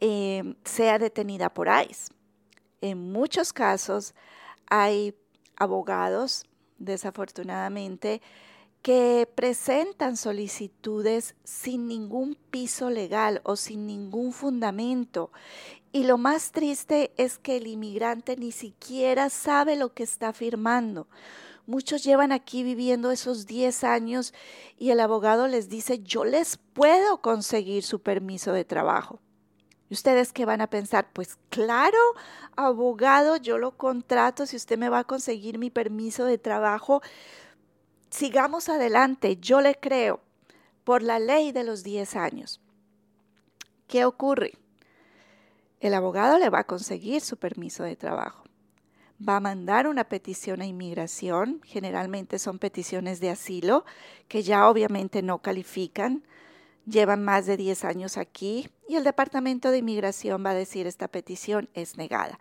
em, 0.00 0.56
sea 0.64 0.98
detenida 0.98 1.50
por 1.50 1.68
ICE. 1.68 2.12
En 2.80 3.12
muchos 3.12 3.52
casos 3.52 4.14
hay 4.66 5.14
abogados, 5.56 6.46
desafortunadamente, 6.78 8.22
que 8.82 9.28
presentan 9.34 10.16
solicitudes 10.16 11.34
sin 11.44 11.86
ningún 11.86 12.36
piso 12.50 12.90
legal 12.90 13.40
o 13.44 13.56
sin 13.56 13.86
ningún 13.86 14.32
fundamento. 14.32 15.30
Y 15.92 16.04
lo 16.04 16.18
más 16.18 16.52
triste 16.52 17.12
es 17.16 17.38
que 17.38 17.56
el 17.56 17.66
inmigrante 17.66 18.36
ni 18.36 18.52
siquiera 18.52 19.28
sabe 19.28 19.76
lo 19.76 19.92
que 19.92 20.04
está 20.04 20.32
firmando. 20.32 21.08
Muchos 21.66 22.02
llevan 22.02 22.32
aquí 22.32 22.62
viviendo 22.62 23.10
esos 23.10 23.46
10 23.46 23.84
años 23.84 24.32
y 24.78 24.90
el 24.90 25.00
abogado 25.00 25.46
les 25.46 25.68
dice, 25.68 26.00
yo 26.00 26.24
les 26.24 26.56
puedo 26.56 27.20
conseguir 27.20 27.82
su 27.82 28.00
permiso 28.00 28.52
de 28.52 28.64
trabajo. 28.64 29.20
¿Y 29.88 29.94
ustedes 29.94 30.32
qué 30.32 30.44
van 30.44 30.60
a 30.60 30.68
pensar? 30.68 31.08
Pues 31.12 31.36
claro, 31.48 31.98
abogado, 32.56 33.36
yo 33.36 33.58
lo 33.58 33.76
contrato 33.76 34.46
si 34.46 34.56
usted 34.56 34.78
me 34.78 34.88
va 34.88 35.00
a 35.00 35.04
conseguir 35.04 35.58
mi 35.58 35.68
permiso 35.70 36.24
de 36.24 36.38
trabajo. 36.38 37.02
Sigamos 38.10 38.68
adelante, 38.68 39.36
yo 39.36 39.60
le 39.60 39.76
creo, 39.76 40.20
por 40.84 41.02
la 41.02 41.18
ley 41.18 41.52
de 41.52 41.64
los 41.64 41.82
10 41.82 42.16
años. 42.16 42.60
¿Qué 43.86 44.04
ocurre? 44.04 44.52
El 45.80 45.94
abogado 45.94 46.38
le 46.38 46.50
va 46.50 46.60
a 46.60 46.66
conseguir 46.66 47.22
su 47.22 47.36
permiso 47.36 47.84
de 47.84 47.96
trabajo 47.96 48.44
va 49.26 49.36
a 49.36 49.40
mandar 49.40 49.86
una 49.86 50.04
petición 50.04 50.62
a 50.62 50.66
inmigración, 50.66 51.60
generalmente 51.64 52.38
son 52.38 52.58
peticiones 52.58 53.20
de 53.20 53.30
asilo, 53.30 53.84
que 54.28 54.42
ya 54.42 54.68
obviamente 54.68 55.22
no 55.22 55.38
califican, 55.38 56.24
llevan 56.86 57.22
más 57.22 57.46
de 57.46 57.56
10 57.56 57.84
años 57.84 58.16
aquí 58.16 58.68
y 58.88 58.96
el 58.96 59.04
Departamento 59.04 59.70
de 59.70 59.78
Inmigración 59.78 60.44
va 60.44 60.50
a 60.50 60.54
decir 60.54 60.86
esta 60.86 61.08
petición 61.08 61.68
es 61.74 61.96
negada. 61.96 62.38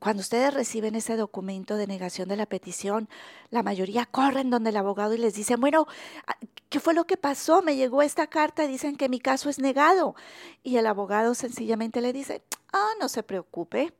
Cuando 0.00 0.22
ustedes 0.22 0.54
reciben 0.54 0.94
ese 0.94 1.16
documento 1.16 1.76
de 1.76 1.86
negación 1.86 2.26
de 2.26 2.36
la 2.36 2.46
petición, 2.46 3.06
la 3.50 3.62
mayoría 3.62 4.06
corren 4.06 4.48
donde 4.48 4.70
el 4.70 4.78
abogado 4.78 5.12
y 5.12 5.18
les 5.18 5.34
dicen, 5.34 5.60
bueno, 5.60 5.86
ah, 6.26 6.36
¿qué 6.70 6.80
fue 6.80 6.94
lo 6.94 7.04
que 7.04 7.18
pasó? 7.18 7.60
Me 7.60 7.76
llegó 7.76 8.00
esta 8.00 8.26
carta 8.26 8.66
dicen 8.66 8.96
que 8.96 9.10
mi 9.10 9.20
caso 9.20 9.50
es 9.50 9.58
negado. 9.58 10.14
Y 10.62 10.78
el 10.78 10.86
abogado 10.86 11.34
sencillamente 11.34 12.00
le 12.00 12.14
dice, 12.14 12.42
ah, 12.72 12.88
no 12.98 13.10
se 13.10 13.22
preocupe, 13.22 13.92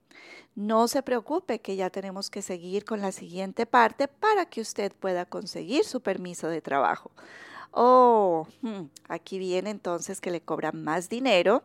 no 0.54 0.88
se 0.88 1.02
preocupe 1.02 1.60
que 1.60 1.76
ya 1.76 1.90
tenemos 1.90 2.30
que 2.30 2.40
seguir 2.40 2.86
con 2.86 3.02
la 3.02 3.12
siguiente 3.12 3.66
parte 3.66 4.08
para 4.08 4.46
que 4.46 4.62
usted 4.62 4.92
pueda 4.94 5.26
conseguir 5.26 5.84
su 5.84 6.00
permiso 6.00 6.48
de 6.48 6.62
trabajo. 6.62 7.10
Oh, 7.72 8.46
hmm, 8.62 8.84
aquí 9.06 9.38
viene 9.38 9.68
entonces 9.68 10.22
que 10.22 10.30
le 10.30 10.40
cobran 10.40 10.82
más 10.82 11.10
dinero 11.10 11.62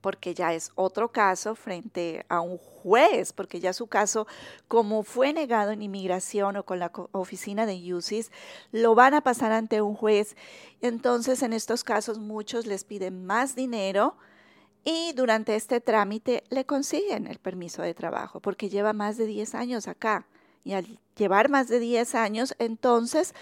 porque 0.00 0.34
ya 0.34 0.54
es 0.54 0.72
otro 0.74 1.10
caso 1.10 1.54
frente 1.54 2.24
a 2.28 2.40
un 2.40 2.58
juez, 2.58 3.32
porque 3.32 3.60
ya 3.60 3.72
su 3.72 3.86
caso, 3.86 4.26
como 4.68 5.02
fue 5.02 5.32
negado 5.32 5.72
en 5.72 5.82
inmigración 5.82 6.56
o 6.56 6.64
con 6.64 6.78
la 6.78 6.92
oficina 7.12 7.66
de 7.66 7.94
UCIS, 7.94 8.30
lo 8.72 8.94
van 8.94 9.14
a 9.14 9.22
pasar 9.22 9.52
ante 9.52 9.82
un 9.82 9.94
juez. 9.94 10.36
Entonces, 10.80 11.42
en 11.42 11.52
estos 11.52 11.84
casos, 11.84 12.18
muchos 12.18 12.66
les 12.66 12.84
piden 12.84 13.26
más 13.26 13.54
dinero 13.54 14.16
y 14.84 15.12
durante 15.12 15.54
este 15.56 15.80
trámite 15.80 16.44
le 16.50 16.64
consiguen 16.64 17.26
el 17.26 17.38
permiso 17.38 17.82
de 17.82 17.94
trabajo 17.94 18.40
porque 18.40 18.68
lleva 18.70 18.92
más 18.92 19.16
de 19.16 19.26
10 19.26 19.54
años 19.54 19.88
acá 19.88 20.26
Y 20.64 20.72
al 20.72 20.98
llevar 21.16 21.48
más 21.50 21.68
de 21.68 21.78
10 21.78 22.14
años, 22.14 22.54
entonces 22.58 23.34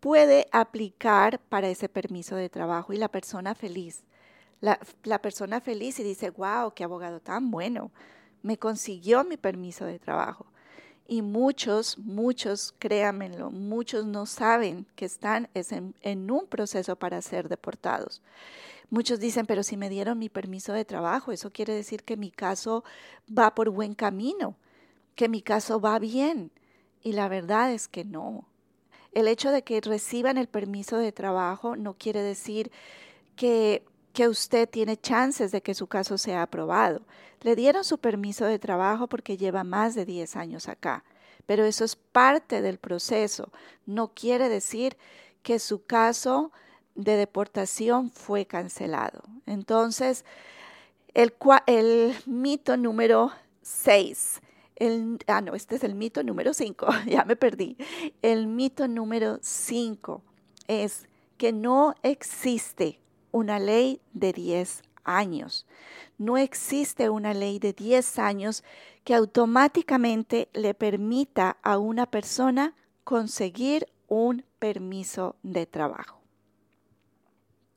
puede 0.00 0.48
aplicar 0.52 1.40
para 1.40 1.68
ese 1.68 1.88
permiso 1.88 2.36
de 2.36 2.48
trabajo 2.48 2.92
y 2.92 2.96
la 2.96 3.08
persona 3.08 3.54
feliz. 3.54 4.04
La, 4.60 5.18
persona 5.20 5.60
feliz 5.60 5.98
y 6.00 6.02
dice, 6.02 6.30
wow, 6.30 6.72
qué 6.74 6.84
abogado 6.84 7.20
tan 7.20 7.50
bueno, 7.50 7.90
me 8.42 8.58
consiguió 8.58 9.24
mi 9.24 9.36
permiso 9.36 9.84
de 9.84 9.98
trabajo. 9.98 10.46
Y 11.06 11.20
muchos, 11.20 11.98
muchos, 11.98 12.74
créanmelo, 12.78 13.50
muchos 13.50 14.06
no 14.06 14.24
saben 14.24 14.86
que 14.96 15.04
están 15.04 15.50
en, 15.52 15.94
en 16.00 16.30
un 16.30 16.46
proceso 16.46 16.96
para 16.96 17.20
ser 17.20 17.48
deportados. 17.48 18.22
Muchos 18.88 19.20
dicen, 19.20 19.44
pero 19.44 19.62
si 19.62 19.76
me 19.76 19.90
dieron 19.90 20.18
mi 20.18 20.28
permiso 20.28 20.72
de 20.72 20.84
trabajo, 20.84 21.32
eso 21.32 21.50
quiere 21.50 21.74
decir 21.74 22.04
que 22.04 22.16
mi 22.16 22.30
caso 22.30 22.84
va 23.26 23.54
por 23.54 23.70
buen 23.70 23.94
camino, 23.94 24.56
que 25.14 25.28
mi 25.28 25.42
caso 25.42 25.80
va 25.80 25.98
bien. 25.98 26.50
Y 27.02 27.12
la 27.12 27.28
verdad 27.28 27.72
es 27.72 27.86
que 27.86 28.04
no. 28.04 28.46
El 29.12 29.28
hecho 29.28 29.50
de 29.52 29.62
que 29.62 29.80
reciban 29.80 30.38
el 30.38 30.48
permiso 30.48 30.98
de 30.98 31.12
trabajo 31.12 31.76
no 31.76 31.94
quiere 31.94 32.22
decir 32.22 32.72
que, 33.36 33.84
que 34.14 34.28
usted 34.28 34.68
tiene 34.68 34.96
chances 34.96 35.50
de 35.50 35.60
que 35.60 35.74
su 35.74 35.88
caso 35.88 36.16
sea 36.16 36.42
aprobado. 36.42 37.02
Le 37.42 37.56
dieron 37.56 37.84
su 37.84 37.98
permiso 37.98 38.46
de 38.46 38.60
trabajo 38.60 39.08
porque 39.08 39.36
lleva 39.36 39.64
más 39.64 39.94
de 39.94 40.06
10 40.06 40.36
años 40.36 40.68
acá, 40.68 41.04
pero 41.46 41.64
eso 41.64 41.84
es 41.84 41.96
parte 41.96 42.62
del 42.62 42.78
proceso. 42.78 43.50
No 43.84 44.14
quiere 44.14 44.48
decir 44.48 44.96
que 45.42 45.58
su 45.58 45.84
caso 45.84 46.52
de 46.94 47.16
deportación 47.16 48.10
fue 48.10 48.46
cancelado. 48.46 49.24
Entonces, 49.46 50.24
el, 51.12 52.14
mito 52.24 52.76
número 52.76 53.32
6. 53.62 54.40
El, 54.76 55.18
ah, 55.26 55.40
no, 55.40 55.54
este 55.54 55.74
es 55.74 55.82
el 55.82 55.96
mito 55.96 56.22
número 56.22 56.54
5, 56.54 56.86
ya 57.06 57.24
me 57.24 57.34
perdí. 57.34 57.76
El 58.22 58.46
mito 58.46 58.86
número 58.86 59.38
5 59.42 60.22
es 60.68 61.08
que 61.36 61.52
no 61.52 61.96
existe 62.04 63.00
una 63.34 63.58
ley 63.58 64.00
de 64.12 64.32
10 64.32 64.84
años. 65.02 65.66
No 66.18 66.38
existe 66.38 67.10
una 67.10 67.34
ley 67.34 67.58
de 67.58 67.72
10 67.72 68.20
años 68.20 68.62
que 69.02 69.12
automáticamente 69.12 70.48
le 70.52 70.72
permita 70.72 71.56
a 71.62 71.78
una 71.78 72.06
persona 72.06 72.74
conseguir 73.02 73.88
un 74.06 74.44
permiso 74.60 75.34
de 75.42 75.66
trabajo. 75.66 76.20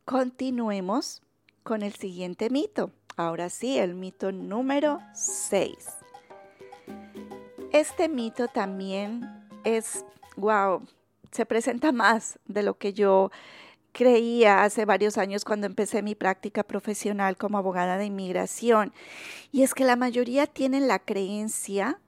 Continuemos 0.06 1.24
con 1.63 1.82
el 1.82 1.93
siguiente 1.93 2.52
mito. 2.52 2.91
Ahora 3.15 3.50
sí, 3.50 3.80
el 3.80 3.96
mito 3.96 4.32
número 4.32 5.00
6. 5.15 5.76
Este 7.72 8.08
mito 8.08 8.48
también 8.48 9.43
es, 9.63 10.06
wow, 10.36 10.86
se 11.32 11.48
presenta 11.48 11.91
más 11.91 12.38
de 12.46 12.62
lo 12.62 12.78
que 12.78 12.93
yo 12.93 13.32
creía 13.97 14.63
hace 14.63 14.86
varios 14.86 15.17
años 15.17 15.43
cuando 15.43 15.65
empecé 15.65 16.03
mi 16.03 16.13
práctica 16.13 16.62
profesional 16.62 17.36
como 17.36 17.57
abogada 17.57 17.97
de 17.97 18.05
inmigración. 18.05 18.93
Y 19.51 19.63
es 19.63 19.73
que 19.73 19.86
la 19.86 19.95
mayoría 19.95 20.45
tienen 20.45 20.88
la 20.88 20.99
creencia, 20.99 21.99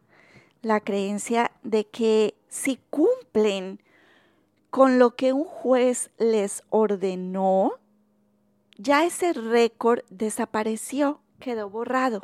la 0.61 0.81
creencia 0.81 1.51
de 1.63 1.87
que 1.87 2.35
si 2.47 2.79
cumplen 2.91 3.81
con 4.69 4.99
lo 4.99 5.15
que 5.15 5.33
un 5.33 5.45
juez 5.45 6.11
les 6.19 6.61
ordenó, 6.69 7.79
ya 8.77 9.03
ese 9.03 9.33
récord 9.33 10.01
desapareció, 10.11 11.21
quedó 11.39 11.71
borrado. 11.71 12.21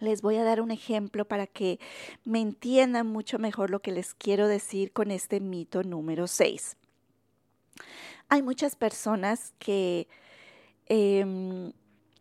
Les 0.00 0.22
voy 0.22 0.38
a 0.38 0.44
dar 0.44 0.60
un 0.60 0.72
ejemplo 0.72 1.24
para 1.24 1.46
que 1.46 1.78
me 2.24 2.40
entiendan 2.40 3.06
mucho 3.06 3.38
mejor 3.38 3.70
lo 3.70 3.78
que 3.78 3.92
les 3.92 4.12
quiero 4.14 4.48
decir 4.48 4.92
con 4.92 5.12
este 5.12 5.38
mito 5.38 5.84
número 5.84 6.26
6. 6.26 6.78
Hay 8.28 8.42
muchas 8.42 8.76
personas 8.76 9.52
que 9.58 10.08
em, 10.86 11.72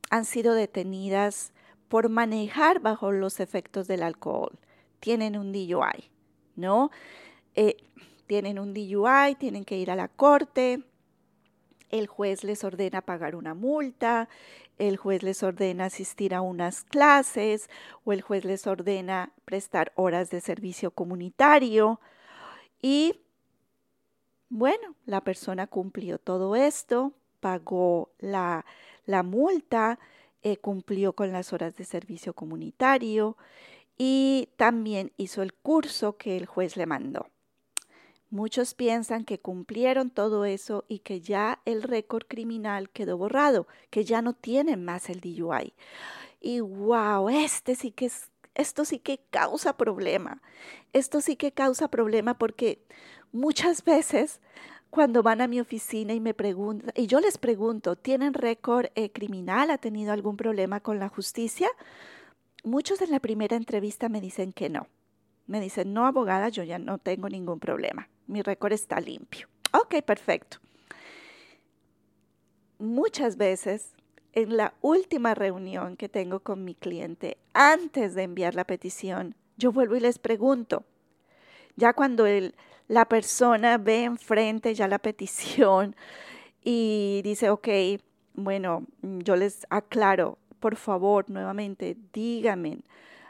han 0.09 0.25
sido 0.25 0.53
detenidas 0.53 1.53
por 1.87 2.09
manejar 2.09 2.79
bajo 2.79 3.11
los 3.11 3.39
efectos 3.39 3.87
del 3.87 4.03
alcohol. 4.03 4.59
Tienen 4.99 5.37
un 5.37 5.51
DUI, 5.51 6.09
¿no? 6.55 6.91
Eh, 7.55 7.77
tienen 8.25 8.59
un 8.59 8.73
DUI, 8.73 9.35
tienen 9.37 9.63
que 9.63 9.77
ir 9.77 9.89
a 9.91 9.95
la 9.95 10.07
corte, 10.07 10.83
el 11.89 12.07
juez 12.07 12.43
les 12.43 12.63
ordena 12.63 13.01
pagar 13.01 13.35
una 13.35 13.53
multa, 13.53 14.27
el 14.77 14.97
juez 14.97 15.23
les 15.23 15.41
ordena 15.43 15.85
asistir 15.85 16.35
a 16.35 16.41
unas 16.41 16.83
clases 16.83 17.69
o 18.03 18.13
el 18.13 18.21
juez 18.21 18.45
les 18.45 18.67
ordena 18.67 19.31
prestar 19.45 19.91
horas 19.95 20.29
de 20.29 20.41
servicio 20.41 20.91
comunitario 20.91 21.99
y 22.81 23.21
bueno, 24.49 24.95
la 25.05 25.21
persona 25.21 25.67
cumplió 25.67 26.19
todo 26.19 26.55
esto, 26.55 27.13
pagó 27.39 28.11
la, 28.19 28.65
la 29.05 29.23
multa, 29.23 29.99
eh, 30.43 30.57
cumplió 30.57 31.13
con 31.13 31.31
las 31.31 31.53
horas 31.53 31.75
de 31.75 31.83
servicio 31.83 32.33
comunitario 32.33 33.37
y 33.97 34.49
también 34.55 35.11
hizo 35.17 35.41
el 35.41 35.53
curso 35.53 36.17
que 36.17 36.37
el 36.37 36.45
juez 36.45 36.77
le 36.77 36.85
mandó. 36.85 37.27
Muchos 38.29 38.73
piensan 38.73 39.23
que 39.23 39.39
cumplieron 39.39 40.09
todo 40.09 40.43
eso 40.43 40.83
y 40.89 40.99
que 40.99 41.21
ya 41.21 41.61
el 41.65 41.81
récord 41.81 42.25
criminal 42.27 42.89
quedó 42.89 43.17
borrado, 43.17 43.67
que 43.89 44.03
ya 44.03 44.21
no 44.21 44.33
tienen 44.33 44.83
más 44.83 45.09
el 45.09 45.21
DUI. 45.21 45.73
Y 46.41 46.59
wow, 46.59 47.29
este 47.29 47.75
sí 47.75 47.91
que 47.91 48.07
es, 48.07 48.29
esto 48.53 48.83
sí 48.83 48.99
que 48.99 49.19
causa 49.29 49.77
problema. 49.77 50.41
Esto 50.91 51.21
sí 51.21 51.37
que 51.37 51.53
causa 51.53 51.87
problema 51.87 52.37
porque 52.37 52.83
Muchas 53.31 53.83
veces 53.83 54.39
cuando 54.89 55.21
van 55.21 55.41
a 55.41 55.47
mi 55.47 55.59
oficina 55.59 56.13
y 56.13 56.19
me 56.19 56.33
preguntan, 56.33 56.91
y 56.95 57.07
yo 57.07 57.19
les 57.19 57.37
pregunto, 57.37 57.95
¿tienen 57.95 58.33
récord 58.33 58.87
eh, 58.95 59.11
criminal? 59.11 59.69
¿Ha 59.69 59.77
tenido 59.77 60.13
algún 60.13 60.37
problema 60.37 60.79
con 60.79 60.99
la 60.99 61.09
justicia? 61.09 61.69
Muchos 62.63 63.01
en 63.01 63.11
la 63.11 63.19
primera 63.19 63.55
entrevista 63.55 64.09
me 64.09 64.21
dicen 64.21 64.53
que 64.53 64.69
no. 64.69 64.87
Me 65.45 65.61
dicen, 65.61 65.93
no, 65.93 66.05
abogada, 66.05 66.49
yo 66.49 66.63
ya 66.63 66.79
no 66.79 66.97
tengo 66.97 67.29
ningún 67.29 67.59
problema. 67.59 68.09
Mi 68.27 68.41
récord 68.41 68.73
está 68.73 68.99
limpio. 68.99 69.47
Ok, 69.71 70.01
perfecto. 70.03 70.57
Muchas 72.79 73.37
veces, 73.37 73.93
en 74.33 74.57
la 74.57 74.73
última 74.81 75.33
reunión 75.35 75.95
que 75.95 76.09
tengo 76.09 76.41
con 76.41 76.63
mi 76.63 76.75
cliente, 76.75 77.37
antes 77.53 78.13
de 78.15 78.23
enviar 78.23 78.55
la 78.55 78.65
petición, 78.65 79.35
yo 79.57 79.71
vuelvo 79.71 79.95
y 79.95 79.99
les 79.99 80.19
pregunto, 80.19 80.83
ya 81.75 81.93
cuando 81.93 82.25
el, 82.25 82.55
la 82.87 83.05
persona 83.05 83.77
ve 83.77 84.03
enfrente 84.03 84.73
ya 84.73 84.87
la 84.87 84.99
petición 84.99 85.95
y 86.63 87.21
dice, 87.23 87.49
ok, 87.49 87.67
bueno, 88.33 88.85
yo 89.01 89.35
les 89.35 89.65
aclaro, 89.69 90.37
por 90.59 90.75
favor, 90.75 91.29
nuevamente, 91.29 91.97
dígame, 92.13 92.79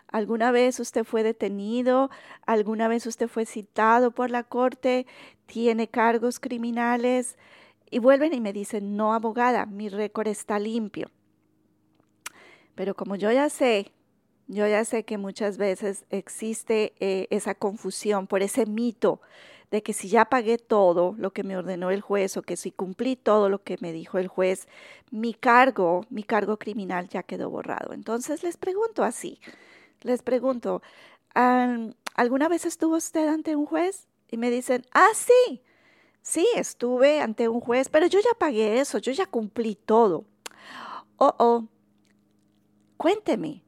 ¿alguna 0.07 0.51
vez 0.51 0.79
usted 0.79 1.03
fue 1.03 1.23
detenido? 1.23 2.09
¿Alguna 2.45 2.87
vez 2.87 3.05
usted 3.05 3.27
fue 3.27 3.45
citado 3.45 4.11
por 4.11 4.31
la 4.31 4.43
corte? 4.43 5.05
¿Tiene 5.45 5.87
cargos 5.87 6.39
criminales? 6.39 7.37
Y 7.89 7.99
vuelven 7.99 8.33
y 8.33 8.41
me 8.41 8.53
dicen, 8.53 8.97
no, 8.97 9.13
abogada, 9.13 9.65
mi 9.65 9.87
récord 9.89 10.27
está 10.27 10.59
limpio. 10.59 11.09
Pero 12.75 12.95
como 12.95 13.15
yo 13.15 13.31
ya 13.31 13.49
sé 13.49 13.91
yo 14.47 14.65
ya 14.67 14.85
sé 14.85 15.03
que 15.03 15.17
muchas 15.17 15.57
veces 15.57 16.05
existe 16.09 16.93
eh, 16.99 17.27
esa 17.29 17.55
confusión 17.55 18.27
por 18.27 18.41
ese 18.41 18.65
mito 18.65 19.21
de 19.71 19.83
que 19.83 19.91
si 19.93 20.07
ya 20.07 20.25
pagué 20.25 20.57
todo 20.57 21.13
lo 21.17 21.31
que 21.31 21.43
me 21.43 21.57
ordenó 21.57 21.91
el 21.91 22.01
juez 22.01 22.37
o 22.37 22.41
que 22.41 22.55
si 22.55 22.71
cumplí 22.71 23.17
todo 23.17 23.49
lo 23.49 23.61
que 23.61 23.77
me 23.81 23.91
dijo 23.91 24.17
el 24.17 24.29
juez, 24.29 24.67
mi 25.11 25.33
cargo, 25.33 26.05
mi 26.09 26.23
cargo 26.23 26.57
criminal 26.57 27.09
ya 27.09 27.23
quedó 27.23 27.49
borrado. 27.49 27.93
Entonces 27.93 28.43
les 28.43 28.55
pregunto 28.55 29.03
así, 29.03 29.41
les 30.01 30.23
pregunto, 30.23 30.81
¿alguna 32.15 32.47
vez 32.47 32.65
estuvo 32.65 32.95
usted 32.95 33.27
ante 33.27 33.55
un 33.55 33.65
juez? 33.65 34.07
Y 34.29 34.37
me 34.37 34.49
dicen, 34.49 34.85
ah, 34.93 35.09
sí, 35.13 35.61
sí, 36.21 36.47
estuve 36.55 37.19
ante 37.19 37.49
un 37.49 37.59
juez, 37.59 37.89
pero 37.89 38.07
yo 38.07 38.19
ya 38.19 38.37
pagué 38.37 38.79
eso, 38.79 38.97
yo 38.99 39.11
ya 39.11 39.25
cumplí 39.25 39.75
todo. 39.75 40.25
Oh, 41.17 41.33
oh, 41.39 41.65
cuénteme, 42.95 43.63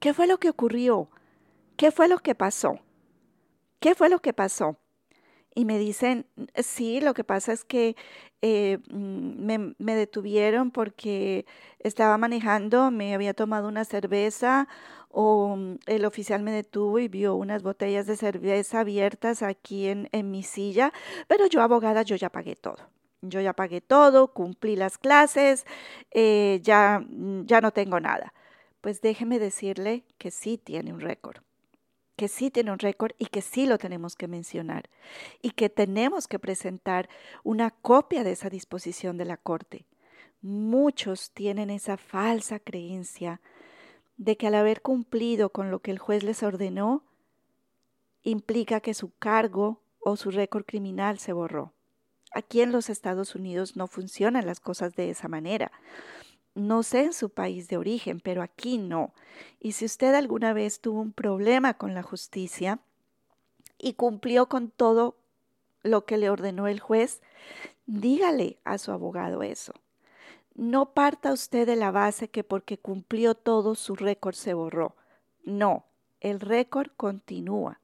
¿Qué 0.00 0.14
fue 0.14 0.28
lo 0.28 0.38
que 0.38 0.50
ocurrió? 0.50 1.10
¿Qué 1.76 1.90
fue 1.90 2.08
lo 2.08 2.18
que 2.18 2.34
pasó? 2.34 2.78
¿Qué 3.80 3.94
fue 3.96 4.08
lo 4.08 4.20
que 4.20 4.32
pasó? 4.32 4.76
Y 5.54 5.64
me 5.64 5.78
dicen, 5.78 6.26
sí, 6.54 7.00
lo 7.00 7.14
que 7.14 7.24
pasa 7.24 7.52
es 7.52 7.64
que 7.64 7.96
eh, 8.42 8.78
mm, 8.92 9.74
me, 9.78 9.96
detuvieron 9.96 10.70
porque 10.70 11.46
estaba 11.80 12.16
manejando, 12.16 12.92
me 12.92 13.12
había 13.12 13.34
tomado 13.34 13.66
una 13.66 13.84
cerveza 13.84 14.68
o 15.10 15.56
mm, 15.56 15.78
el 15.86 16.04
oficial 16.04 16.42
me 16.42 16.52
detuvo 16.52 17.00
y 17.00 17.08
vio 17.08 17.34
unas 17.34 17.64
botellas 17.64 18.06
de 18.06 18.16
cerveza 18.16 18.80
abiertas 18.80 19.42
aquí 19.42 19.88
en, 19.88 20.08
en 20.12 20.30
mi 20.30 20.44
silla, 20.44 20.92
pero 21.26 21.46
yo 21.46 21.60
abogada, 21.60 22.02
yo 22.02 22.14
ya 22.14 22.30
pagué 22.30 22.54
todo. 22.54 22.88
Yo 23.20 23.40
ya 23.40 23.52
pagué 23.52 23.80
todo, 23.80 24.32
cumplí 24.32 24.76
las 24.76 24.96
clases, 24.96 25.66
eh, 26.12 26.60
ya, 26.62 27.00
mm, 27.04 27.46
ya 27.46 27.60
no 27.60 27.72
tengo 27.72 27.98
nada 27.98 28.32
pues 28.80 29.00
déjeme 29.00 29.38
decirle 29.38 30.04
que 30.18 30.30
sí 30.30 30.58
tiene 30.58 30.92
un 30.92 31.00
récord. 31.00 31.42
que 32.16 32.26
sí 32.26 32.50
tiene 32.50 32.72
un 32.72 32.80
récord 32.80 33.12
y 33.16 33.26
que 33.26 33.40
sí 33.42 33.64
lo 33.64 33.78
tenemos 33.78 34.16
que 34.16 34.26
mencionar 34.26 34.90
y 35.40 35.52
que 35.52 35.68
tenemos 35.68 36.26
que 36.26 36.40
presentar 36.40 37.08
una 37.44 37.70
copia 37.70 38.24
de 38.24 38.32
esa 38.32 38.50
disposición 38.50 39.16
de 39.18 39.24
la 39.24 39.36
Corte. 39.36 39.86
Muchos 40.42 41.30
tienen 41.30 41.70
esa 41.70 41.96
falsa 41.96 42.58
creencia 42.58 43.40
de 44.16 44.36
que 44.36 44.48
al 44.48 44.56
haber 44.56 44.82
cumplido 44.82 45.50
con 45.50 45.70
lo 45.70 45.78
que 45.78 45.92
el 45.92 46.00
juez 46.00 46.24
les 46.24 46.42
ordenó, 46.42 47.04
implica 48.24 48.80
que 48.80 48.94
su 48.94 49.16
cargo 49.16 49.80
o 50.00 50.16
su 50.16 50.32
récord 50.32 50.64
criminal 50.64 51.20
se 51.20 51.32
borró. 51.32 51.72
Aquí 52.32 52.62
en 52.62 52.72
los 52.72 52.90
Estados 52.90 53.36
Unidos 53.36 53.76
no 53.76 53.86
funcionan 53.86 54.44
las 54.44 54.58
cosas 54.58 54.96
de 54.96 55.10
esa 55.10 55.28
manera. 55.28 55.70
No 56.58 56.82
sé 56.82 57.04
en 57.04 57.12
su 57.12 57.30
país 57.30 57.68
de 57.68 57.76
origen, 57.76 58.18
pero 58.18 58.42
aquí 58.42 58.78
no. 58.78 59.12
Y 59.60 59.72
si 59.72 59.84
usted 59.84 60.12
alguna 60.14 60.52
vez 60.52 60.80
tuvo 60.80 61.00
un 61.00 61.12
problema 61.12 61.74
con 61.74 61.94
la 61.94 62.02
justicia 62.02 62.80
y 63.78 63.92
cumplió 63.92 64.48
con 64.48 64.72
todo 64.72 65.14
lo 65.84 66.04
que 66.04 66.16
le 66.16 66.30
ordenó 66.30 66.66
el 66.66 66.80
juez, 66.80 67.22
dígale 67.86 68.58
a 68.64 68.78
su 68.78 68.90
abogado 68.90 69.44
eso. 69.44 69.72
No 70.56 70.94
parta 70.94 71.32
usted 71.32 71.64
de 71.64 71.76
la 71.76 71.92
base 71.92 72.28
que 72.28 72.42
porque 72.42 72.76
cumplió 72.76 73.36
todo 73.36 73.76
su 73.76 73.94
récord 73.94 74.34
se 74.34 74.52
borró. 74.52 74.96
No, 75.44 75.84
el 76.18 76.40
récord 76.40 76.90
continúa. 76.96 77.78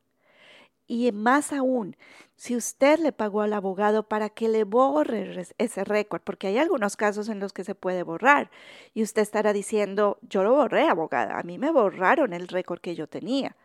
Y 0.87 1.11
más 1.13 1.53
aún, 1.53 1.97
si 2.37 2.57
usted 2.57 2.99
le 2.99 3.13
pagó 3.13 3.41
al 3.41 3.55
abogado 3.55 4.07
para 4.07 4.29
que 4.29 4.49
le 4.49 4.65
borre 4.65 5.47
ese 5.57 5.85
récord, 5.85 6.21
porque 6.23 6.49
hay 6.49 6.59
algunos 6.59 6.97
casos 6.97 7.29
en 7.31 7.41
los 7.41 7.55
que 7.55 7.65
se 7.65 7.75
puede 7.75 8.03
borrar, 8.03 8.51
y 8.93 9.03
usted 9.03 9.23
estará 9.23 9.55
diciendo, 9.55 10.19
yo 10.23 10.43
lo 10.45 10.55
borré, 10.55 10.87
abogada, 10.89 11.39
a 11.39 11.43
mí 11.43 11.59
me 11.59 11.71
borraron 11.71 12.35
el 12.35 12.49
récord 12.49 12.81
que 12.81 12.95
yo 12.95 13.07
tenía. 13.07 13.57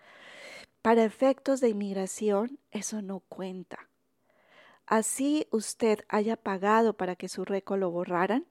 Para 0.82 1.03
efectos 1.03 1.60
de 1.60 1.69
inmigración, 1.69 2.58
eso 2.71 3.01
no 3.01 3.19
cuenta. 3.19 3.89
Así 4.86 5.45
usted 5.51 6.05
haya 6.08 6.38
pagado 6.38 6.93
para 6.93 7.15
que 7.15 7.27
su 7.27 7.43
récord 7.43 7.79
lo 7.79 7.91
borraran, 7.91 8.45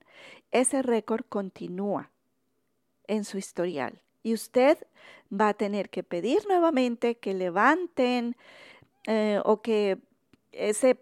ese 0.51 0.83
récord 0.83 1.25
continúa 1.27 2.11
en 3.07 3.25
su 3.25 3.39
historial 3.39 4.03
y 4.23 4.33
usted 4.33 4.77
va 5.31 5.49
a 5.49 5.53
tener 5.53 5.89
que 5.89 6.03
pedir 6.03 6.45
nuevamente 6.47 7.15
que 7.15 7.33
levanten 7.33 8.35
eh, 9.07 9.39
o 9.45 9.61
que 9.61 9.99
ese, 10.51 10.99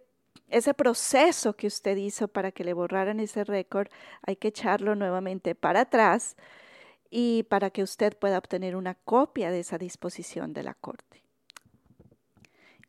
ese 0.49 0.73
proceso 0.73 1.53
que 1.53 1.67
usted 1.67 1.97
hizo 1.97 2.27
para 2.27 2.51
que 2.51 2.63
le 2.63 2.73
borraran 2.73 3.19
ese 3.19 3.43
récord, 3.43 3.87
hay 4.21 4.35
que 4.35 4.49
echarlo 4.49 4.95
nuevamente 4.95 5.55
para 5.55 5.81
atrás 5.81 6.35
y 7.09 7.43
para 7.43 7.69
que 7.69 7.83
usted 7.83 8.17
pueda 8.17 8.37
obtener 8.37 8.75
una 8.75 8.95
copia 8.95 9.49
de 9.51 9.61
esa 9.61 9.77
disposición 9.77 10.53
de 10.53 10.63
la 10.63 10.73
Corte. 10.73 11.23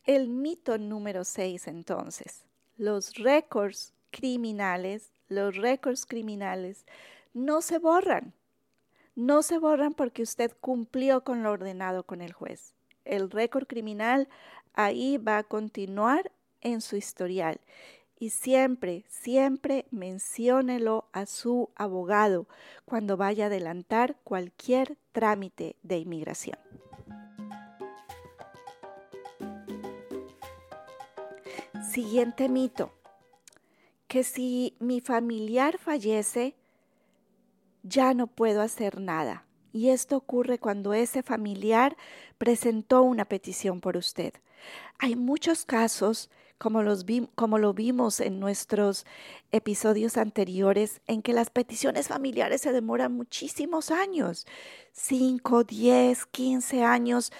El 0.04 0.28
mito 0.28 0.78
número 0.78 1.24
6 1.24 1.68
entonces, 1.68 2.44
los 2.76 3.14
récords 3.14 3.92
criminales, 4.10 5.12
los 5.28 5.56
récords 5.56 6.06
criminales 6.06 6.86
no 7.34 7.60
se 7.60 7.78
borran 7.78 8.32
no 9.18 9.42
se 9.42 9.58
borran 9.58 9.94
porque 9.94 10.22
usted 10.22 10.52
cumplió 10.60 11.24
con 11.24 11.42
lo 11.42 11.50
ordenado 11.50 12.04
con 12.04 12.20
el 12.20 12.32
juez. 12.32 12.76
El 13.04 13.32
récord 13.32 13.66
criminal 13.66 14.28
ahí 14.74 15.18
va 15.18 15.38
a 15.38 15.42
continuar 15.42 16.30
en 16.60 16.80
su 16.80 16.94
historial. 16.94 17.60
Y 18.16 18.30
siempre, 18.30 19.04
siempre 19.08 19.86
menciónelo 19.90 21.08
a 21.12 21.26
su 21.26 21.70
abogado 21.74 22.46
cuando 22.84 23.16
vaya 23.16 23.44
a 23.44 23.46
adelantar 23.48 24.14
cualquier 24.22 24.96
trámite 25.10 25.74
de 25.82 25.98
inmigración. 25.98 26.58
Siguiente 31.90 32.48
mito, 32.48 32.92
que 34.06 34.22
si 34.22 34.76
mi 34.78 35.00
familiar 35.00 35.76
fallece, 35.78 36.54
ya 37.88 38.14
no 38.14 38.26
puedo 38.26 38.60
hacer 38.60 39.00
nada. 39.00 39.44
Y 39.72 39.90
esto 39.90 40.16
ocurre 40.16 40.58
cuando 40.58 40.94
ese 40.94 41.22
familiar 41.22 41.96
presentó 42.38 43.02
una 43.02 43.24
petición 43.24 43.80
por 43.80 43.96
usted. 43.96 44.34
Hay 44.98 45.14
muchos 45.14 45.64
casos, 45.64 46.30
como, 46.56 46.82
los 46.82 47.04
como 47.34 47.58
lo 47.58 47.74
vimos 47.74 48.20
en 48.20 48.40
nuestros 48.40 49.04
episodios 49.52 50.16
anteriores, 50.16 51.00
en 51.06 51.22
que 51.22 51.32
las 51.32 51.50
peticiones 51.50 52.08
familiares 52.08 52.62
se 52.62 52.72
demoran 52.72 53.12
muchísimos 53.12 53.90
años, 53.90 54.46
5, 54.92 55.64
10, 55.64 56.26
15 56.26 56.84
años, 56.84 57.32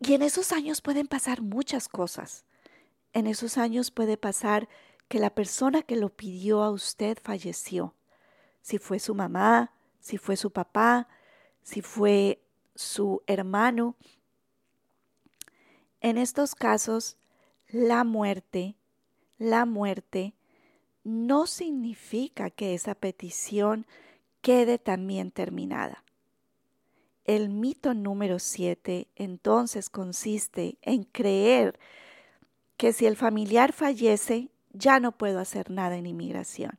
y 0.00 0.14
en 0.14 0.22
esos 0.22 0.52
años 0.52 0.80
pueden 0.80 1.06
pasar 1.06 1.42
muchas 1.42 1.88
cosas. 1.88 2.44
En 3.12 3.26
esos 3.26 3.58
años 3.58 3.90
puede 3.90 4.16
pasar 4.16 4.68
que 5.08 5.18
la 5.18 5.30
persona 5.30 5.82
que 5.82 5.96
lo 5.96 6.08
pidió 6.08 6.62
a 6.62 6.70
usted 6.70 7.18
falleció 7.22 7.94
si 8.60 8.78
fue 8.78 8.98
su 8.98 9.14
mamá, 9.14 9.72
si 10.00 10.18
fue 10.18 10.36
su 10.36 10.50
papá, 10.50 11.08
si 11.62 11.82
fue 11.82 12.40
su 12.74 13.22
hermano. 13.26 13.96
En 16.00 16.18
estos 16.18 16.54
casos, 16.54 17.16
la 17.68 18.04
muerte, 18.04 18.76
la 19.38 19.66
muerte 19.66 20.34
no 21.04 21.46
significa 21.46 22.50
que 22.50 22.74
esa 22.74 22.94
petición 22.94 23.86
quede 24.40 24.78
también 24.78 25.30
terminada. 25.30 26.04
El 27.24 27.50
mito 27.50 27.94
número 27.94 28.38
siete 28.38 29.08
entonces 29.14 29.90
consiste 29.90 30.78
en 30.82 31.04
creer 31.04 31.78
que 32.76 32.92
si 32.92 33.06
el 33.06 33.16
familiar 33.16 33.72
fallece, 33.72 34.48
ya 34.72 35.00
no 35.00 35.12
puedo 35.12 35.38
hacer 35.38 35.70
nada 35.70 35.96
en 35.96 36.06
inmigración. 36.06 36.78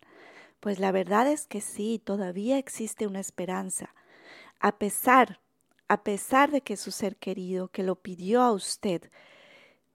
Pues 0.62 0.80
la 0.80 0.92
verdad 0.92 1.28
es 1.28 1.48
que 1.48 1.60
sí, 1.60 2.00
todavía 2.02 2.60
existe 2.60 3.08
una 3.08 3.20
esperanza. 3.20 3.94
A 4.60 4.78
pesar, 4.78 5.42
a 5.88 6.04
pesar 6.04 6.52
de 6.52 6.62
que 6.62 6.78
su 6.78 6.92
ser 6.92 7.18
querido 7.18 7.68
que 7.70 7.82
lo 7.84 7.96
pidió 7.96 8.44
a 8.44 8.52
usted 8.52 9.10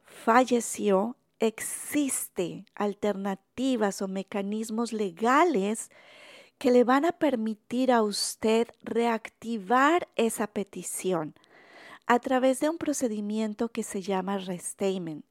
falleció, 0.04 1.16
existe 1.38 2.66
alternativas 2.74 4.02
o 4.02 4.08
mecanismos 4.08 4.92
legales 4.92 5.90
que 6.58 6.72
le 6.72 6.82
van 6.82 7.04
a 7.04 7.12
permitir 7.12 7.92
a 7.92 8.02
usted 8.02 8.66
reactivar 8.82 10.08
esa 10.16 10.48
petición 10.48 11.34
a 12.06 12.18
través 12.18 12.58
de 12.58 12.70
un 12.70 12.78
procedimiento 12.78 13.68
que 13.68 13.84
se 13.84 14.02
llama 14.02 14.38
restatement. 14.38 15.24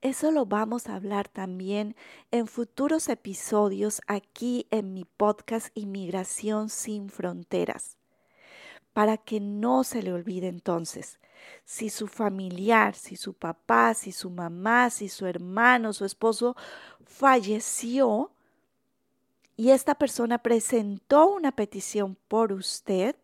Eso 0.00 0.30
lo 0.30 0.46
vamos 0.46 0.88
a 0.88 0.94
hablar 0.94 1.28
también 1.28 1.96
en 2.30 2.46
futuros 2.46 3.08
episodios 3.08 4.00
aquí 4.06 4.66
en 4.70 4.94
mi 4.94 5.04
podcast 5.04 5.68
Inmigración 5.74 6.68
sin 6.68 7.10
Fronteras. 7.10 7.96
Para 8.92 9.16
que 9.16 9.40
no 9.40 9.84
se 9.84 10.02
le 10.02 10.12
olvide 10.12 10.48
entonces, 10.48 11.18
si 11.64 11.90
su 11.90 12.06
familiar, 12.06 12.94
si 12.94 13.16
su 13.16 13.34
papá, 13.34 13.94
si 13.94 14.12
su 14.12 14.30
mamá, 14.30 14.90
si 14.90 15.08
su 15.08 15.26
hermano, 15.26 15.92
su 15.92 16.04
esposo 16.04 16.56
falleció 17.04 18.32
y 19.56 19.70
esta 19.70 19.96
persona 19.96 20.38
presentó 20.38 21.28
una 21.28 21.52
petición 21.52 22.16
por 22.28 22.52
usted, 22.52 23.16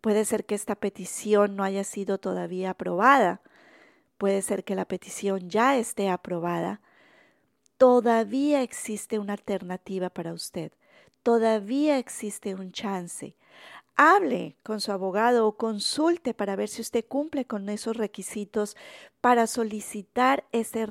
puede 0.00 0.24
ser 0.24 0.46
que 0.46 0.54
esta 0.54 0.74
petición 0.74 1.56
no 1.56 1.64
haya 1.64 1.84
sido 1.84 2.18
todavía 2.18 2.70
aprobada 2.70 3.42
puede 4.18 4.42
ser 4.42 4.64
que 4.64 4.74
la 4.74 4.86
petición 4.86 5.48
ya 5.48 5.76
esté 5.76 6.08
aprobada, 6.08 6.80
todavía 7.78 8.62
existe 8.62 9.18
una 9.18 9.34
alternativa 9.34 10.10
para 10.10 10.32
usted, 10.32 10.72
todavía 11.22 11.98
existe 11.98 12.54
un 12.54 12.72
chance. 12.72 13.36
Hable 13.96 14.56
con 14.64 14.80
su 14.80 14.90
abogado 14.90 15.46
o 15.46 15.56
consulte 15.56 16.34
para 16.34 16.56
ver 16.56 16.68
si 16.68 16.82
usted 16.82 17.04
cumple 17.06 17.44
con 17.44 17.68
esos 17.68 17.96
requisitos 17.96 18.76
para 19.20 19.46
solicitar 19.46 20.44
ese 20.50 20.86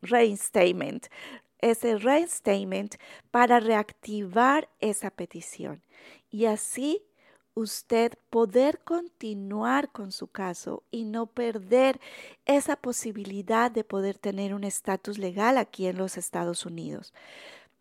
reinstatement, 0.00 1.06
ese 1.58 1.98
reinstatement 1.98 2.94
para 3.32 3.58
reactivar 3.58 4.68
esa 4.78 5.10
petición. 5.10 5.82
Y 6.30 6.44
así 6.44 7.02
usted 7.54 8.14
poder 8.30 8.80
continuar 8.80 9.90
con 9.90 10.12
su 10.12 10.28
caso 10.28 10.82
y 10.90 11.04
no 11.04 11.26
perder 11.26 12.00
esa 12.46 12.76
posibilidad 12.76 13.70
de 13.70 13.84
poder 13.84 14.18
tener 14.18 14.54
un 14.54 14.64
estatus 14.64 15.18
legal 15.18 15.58
aquí 15.58 15.86
en 15.86 15.98
los 15.98 16.16
Estados 16.16 16.66
Unidos. 16.66 17.12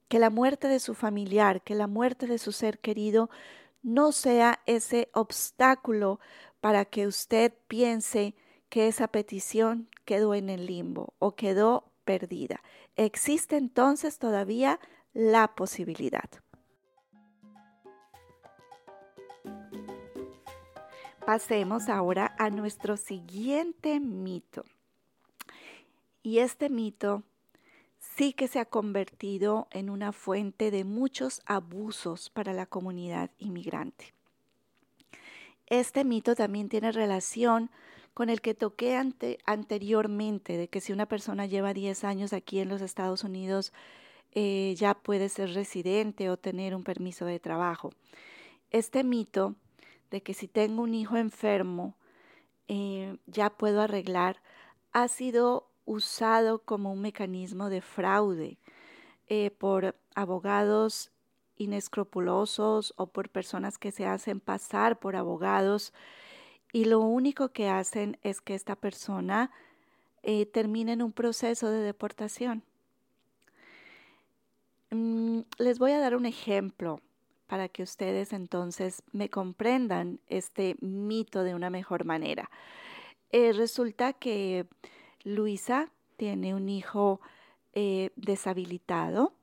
Que 0.07 0.19
la 0.19 0.29
muerte 0.29 0.67
de 0.67 0.79
su 0.79 0.95
familiar, 0.95 1.61
que 1.61 1.75
la 1.75 1.87
muerte 1.87 2.25
de 2.27 2.39
su 2.39 2.51
ser 2.51 2.79
querido 2.79 3.29
no 3.83 4.11
sea 4.11 4.59
ese 4.65 5.09
obstáculo 5.13 6.19
para 6.61 6.85
que 6.85 7.07
usted 7.07 7.53
piense 7.67 8.35
que 8.69 8.87
esa 8.87 9.07
petición 9.07 9.89
quedó 10.05 10.33
en 10.33 10.49
el 10.49 10.65
limbo 10.65 11.13
o 11.19 11.35
quedó 11.35 11.91
perdida. 12.05 12.61
Existe 12.95 13.57
entonces 13.57 14.17
todavía 14.17 14.79
la 15.13 15.55
posibilidad. 15.55 16.29
Pasemos 21.29 21.89
ahora 21.89 22.33
a 22.39 22.49
nuestro 22.49 22.97
siguiente 22.97 23.99
mito. 23.99 24.65
Y 26.23 26.39
este 26.39 26.71
mito 26.71 27.21
sí 27.99 28.33
que 28.33 28.47
se 28.47 28.57
ha 28.57 28.65
convertido 28.65 29.67
en 29.69 29.91
una 29.91 30.11
fuente 30.11 30.71
de 30.71 30.85
muchos 30.85 31.43
abusos 31.45 32.31
para 32.31 32.51
la 32.53 32.65
comunidad 32.65 33.29
inmigrante. 33.37 34.11
Este 35.67 36.03
mito 36.03 36.33
también 36.33 36.67
tiene 36.67 36.91
relación 36.91 37.69
con 38.15 38.31
el 38.31 38.41
que 38.41 38.55
toqué 38.55 38.99
anteriormente, 39.45 40.57
de 40.57 40.67
que 40.67 40.81
si 40.81 40.93
una 40.93 41.05
persona 41.05 41.45
lleva 41.45 41.75
10 41.75 42.05
años 42.05 42.33
aquí 42.33 42.59
en 42.59 42.69
los 42.69 42.81
Estados 42.81 43.23
Unidos, 43.23 43.71
eh, 44.31 44.73
ya 44.79 44.95
puede 44.95 45.29
ser 45.29 45.53
residente 45.53 46.31
o 46.31 46.37
tener 46.37 46.73
un 46.73 46.83
permiso 46.83 47.25
de 47.25 47.39
trabajo. 47.39 47.91
Este 48.71 49.03
mito 49.03 49.53
de 50.11 50.21
que 50.21 50.33
si 50.33 50.47
tengo 50.47 50.83
un 50.83 50.93
hijo 50.93 51.17
enfermo, 51.17 51.95
eh, 52.67 53.17
ya 53.25 53.49
puedo 53.49 53.81
arreglar, 53.81 54.41
ha 54.91 55.07
sido 55.07 55.69
usado 55.85 56.59
como 56.59 56.91
un 56.91 57.01
mecanismo 57.01 57.69
de 57.69 57.81
fraude 57.81 58.57
eh, 59.27 59.51
por 59.51 59.95
abogados 60.15 61.11
inescrupulosos 61.57 62.93
o 62.95 63.07
por 63.07 63.29
personas 63.29 63.77
que 63.77 63.91
se 63.91 64.05
hacen 64.05 64.39
pasar 64.39 64.99
por 64.99 65.15
abogados 65.15 65.93
y 66.71 66.85
lo 66.85 66.99
único 66.99 67.49
que 67.49 67.67
hacen 67.67 68.17
es 68.23 68.41
que 68.41 68.55
esta 68.55 68.75
persona 68.75 69.51
eh, 70.23 70.45
termine 70.45 70.93
en 70.93 71.01
un 71.01 71.11
proceso 71.11 71.69
de 71.69 71.79
deportación. 71.79 72.63
Mm, 74.91 75.41
les 75.57 75.79
voy 75.79 75.91
a 75.91 75.99
dar 75.99 76.15
un 76.15 76.25
ejemplo 76.25 77.01
para 77.49 77.67
que 77.67 77.81
ustedes 77.81 78.31
entonces 78.31 79.01
me 79.11 79.29
comprendan 79.29 80.19
este 80.27 80.75
mito 80.81 81.43
de 81.43 81.55
una 81.55 81.71
mejor 81.71 82.05
manera. 82.05 82.51
Eh, 83.31 83.53
resulta 83.53 84.13
que 84.13 84.67
Luisa 85.23 85.89
tiene 86.15 86.53
un 86.53 86.69
hijo 86.69 87.19
eh, 87.73 88.11
deshabilitado. 88.15 89.33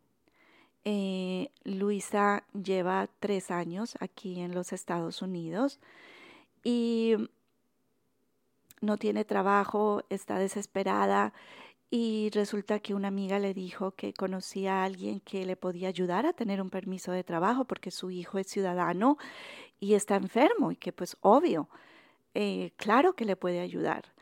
Eh, 0.84 1.50
Luisa 1.64 2.44
lleva 2.54 3.08
tres 3.18 3.50
años 3.50 3.96
aquí 3.98 4.40
en 4.40 4.54
los 4.54 4.72
Estados 4.72 5.20
Unidos 5.20 5.80
y 6.62 7.16
no 8.80 8.98
tiene 8.98 9.24
trabajo, 9.24 10.04
está 10.10 10.38
desesperada 10.38 11.32
y 11.90 12.30
resulta 12.30 12.80
que 12.80 12.94
una 12.94 13.08
amiga 13.08 13.38
le 13.38 13.54
dijo 13.54 13.92
que 13.92 14.12
conocía 14.12 14.82
a 14.82 14.84
alguien 14.84 15.20
que 15.20 15.46
le 15.46 15.56
podía 15.56 15.88
ayudar 15.88 16.26
a 16.26 16.32
tener 16.32 16.60
un 16.60 16.70
permiso 16.70 17.12
de 17.12 17.24
trabajo 17.24 17.64
porque 17.64 17.90
su 17.90 18.10
hijo 18.10 18.38
es 18.38 18.48
ciudadano 18.48 19.18
y 19.78 19.94
está 19.94 20.16
enfermo 20.16 20.72
y 20.72 20.76
que 20.76 20.92
pues 20.92 21.16
obvio, 21.20 21.68
eh, 22.34 22.72
claro 22.76 23.14
que 23.14 23.24
le 23.24 23.36
puede 23.36 23.60
ayudar. 23.60 24.12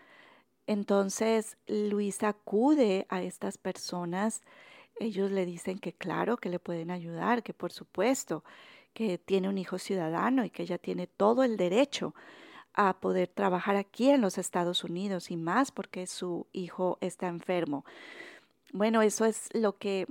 Entonces 0.67 1.57
Luisa 1.67 2.29
acude 2.29 3.07
a 3.09 3.23
estas 3.23 3.59
personas, 3.59 4.43
ellos 5.01 5.31
le 5.31 5.47
dicen 5.47 5.79
que 5.79 5.93
claro 5.93 6.37
que 6.37 6.51
le 6.51 6.59
pueden 6.59 6.91
ayudar, 6.91 7.43
que 7.43 7.55
por 7.55 7.73
supuesto, 7.73 8.45
que 8.93 9.19
tiene 9.19 9.49
un 9.49 9.59
hijo 9.59 9.79
ciudadano 9.79 10.45
y 10.45 10.51
que 10.51 10.63
ella 10.63 10.79
tiene 10.79 11.07
todo 11.07 11.45
el 11.45 11.57
derecho 11.57 12.15
a 12.75 12.95
poder 12.95 13.29
trabajar 13.29 13.77
aquí 13.77 14.11
en 14.11 14.21
los 14.21 14.39
Estados 14.39 14.85
Unidos 14.85 15.31
y 15.31 15.37
más 15.37 15.71
porque 15.71 16.07
su 16.07 16.47
hijo 16.53 16.99
está 17.01 17.29
enfermo. 17.29 17.85
Bueno, 18.73 19.03
eso 19.03 19.25
es 19.25 19.49
lo 19.55 19.79
que 19.79 20.07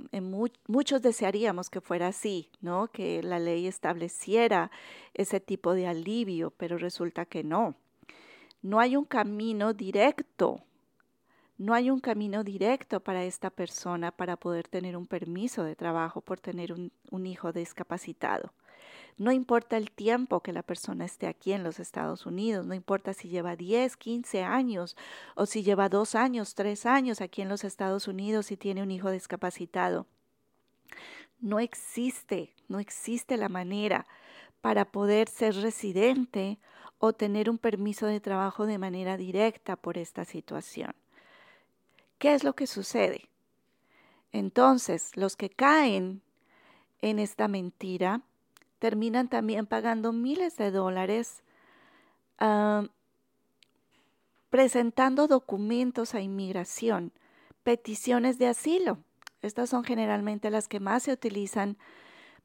muchos 0.68 1.02
desearíamos 1.02 1.68
que 1.68 1.82
fuera 1.82 2.08
así, 2.08 2.48
¿no? 2.62 2.88
Que 2.88 3.22
la 3.22 3.38
ley 3.38 3.66
estableciera 3.66 4.70
ese 5.12 5.38
tipo 5.38 5.74
de 5.74 5.86
alivio, 5.86 6.50
pero 6.50 6.78
resulta 6.78 7.26
que 7.26 7.44
no. 7.44 7.74
No 8.62 8.80
hay 8.80 8.96
un 8.96 9.04
camino 9.04 9.74
directo, 9.74 10.62
no 11.58 11.74
hay 11.74 11.90
un 11.90 12.00
camino 12.00 12.42
directo 12.42 13.00
para 13.00 13.24
esta 13.24 13.50
persona 13.50 14.10
para 14.10 14.38
poder 14.38 14.66
tener 14.66 14.96
un 14.96 15.06
permiso 15.06 15.62
de 15.62 15.76
trabajo 15.76 16.22
por 16.22 16.40
tener 16.40 16.72
un, 16.72 16.90
un 17.10 17.26
hijo 17.26 17.52
discapacitado. 17.52 18.54
No 19.16 19.30
importa 19.30 19.76
el 19.76 19.90
tiempo 19.90 20.40
que 20.40 20.52
la 20.52 20.62
persona 20.62 21.04
esté 21.04 21.26
aquí 21.26 21.52
en 21.52 21.62
los 21.62 21.78
Estados 21.78 22.26
Unidos, 22.26 22.66
no 22.66 22.74
importa 22.74 23.14
si 23.14 23.28
lleva 23.28 23.56
10, 23.56 23.96
15 23.96 24.42
años 24.42 24.96
o 25.36 25.46
si 25.46 25.62
lleva 25.62 25.88
dos 25.88 26.14
años, 26.14 26.54
tres 26.54 26.84
años 26.84 27.20
aquí 27.20 27.42
en 27.42 27.48
los 27.48 27.64
Estados 27.64 28.08
Unidos 28.08 28.50
y 28.50 28.56
tiene 28.56 28.82
un 28.82 28.90
hijo 28.90 29.10
discapacitado. 29.10 30.06
No 31.40 31.60
existe, 31.60 32.54
no 32.68 32.80
existe 32.80 33.36
la 33.36 33.48
manera 33.48 34.06
para 34.60 34.86
poder 34.86 35.28
ser 35.28 35.54
residente 35.56 36.58
o 36.98 37.12
tener 37.12 37.50
un 37.50 37.58
permiso 37.58 38.06
de 38.06 38.20
trabajo 38.20 38.66
de 38.66 38.78
manera 38.78 39.16
directa 39.16 39.76
por 39.76 39.98
esta 39.98 40.24
situación. 40.24 40.94
¿Qué 42.18 42.34
es 42.34 42.44
lo 42.44 42.54
que 42.54 42.66
sucede? 42.66 43.28
Entonces, 44.32 45.16
los 45.16 45.36
que 45.36 45.50
caen 45.50 46.22
en 47.02 47.18
esta 47.18 47.46
mentira 47.46 48.22
terminan 48.84 49.28
también 49.28 49.64
pagando 49.64 50.12
miles 50.12 50.58
de 50.58 50.70
dólares 50.70 51.42
ah, 52.38 52.86
presentando 54.50 55.26
documentos 55.26 56.14
a 56.14 56.20
inmigración, 56.20 57.10
peticiones 57.62 58.36
de 58.36 58.48
asilo. 58.48 58.98
Estas 59.40 59.70
son 59.70 59.84
generalmente 59.84 60.50
las 60.50 60.68
que 60.68 60.80
más 60.80 61.04
se 61.04 61.12
utilizan 61.12 61.78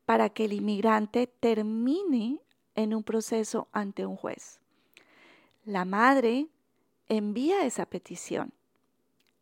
para 0.06 0.30
que 0.30 0.46
el 0.46 0.54
inmigrante 0.54 1.28
termine 1.28 2.40
en 2.74 2.94
un 2.94 3.04
proceso 3.04 3.68
ante 3.74 4.06
un 4.06 4.16
juez. 4.16 4.62
La 5.66 5.84
madre 5.84 6.48
envía 7.10 7.66
esa 7.66 7.86
petición. 7.86 8.54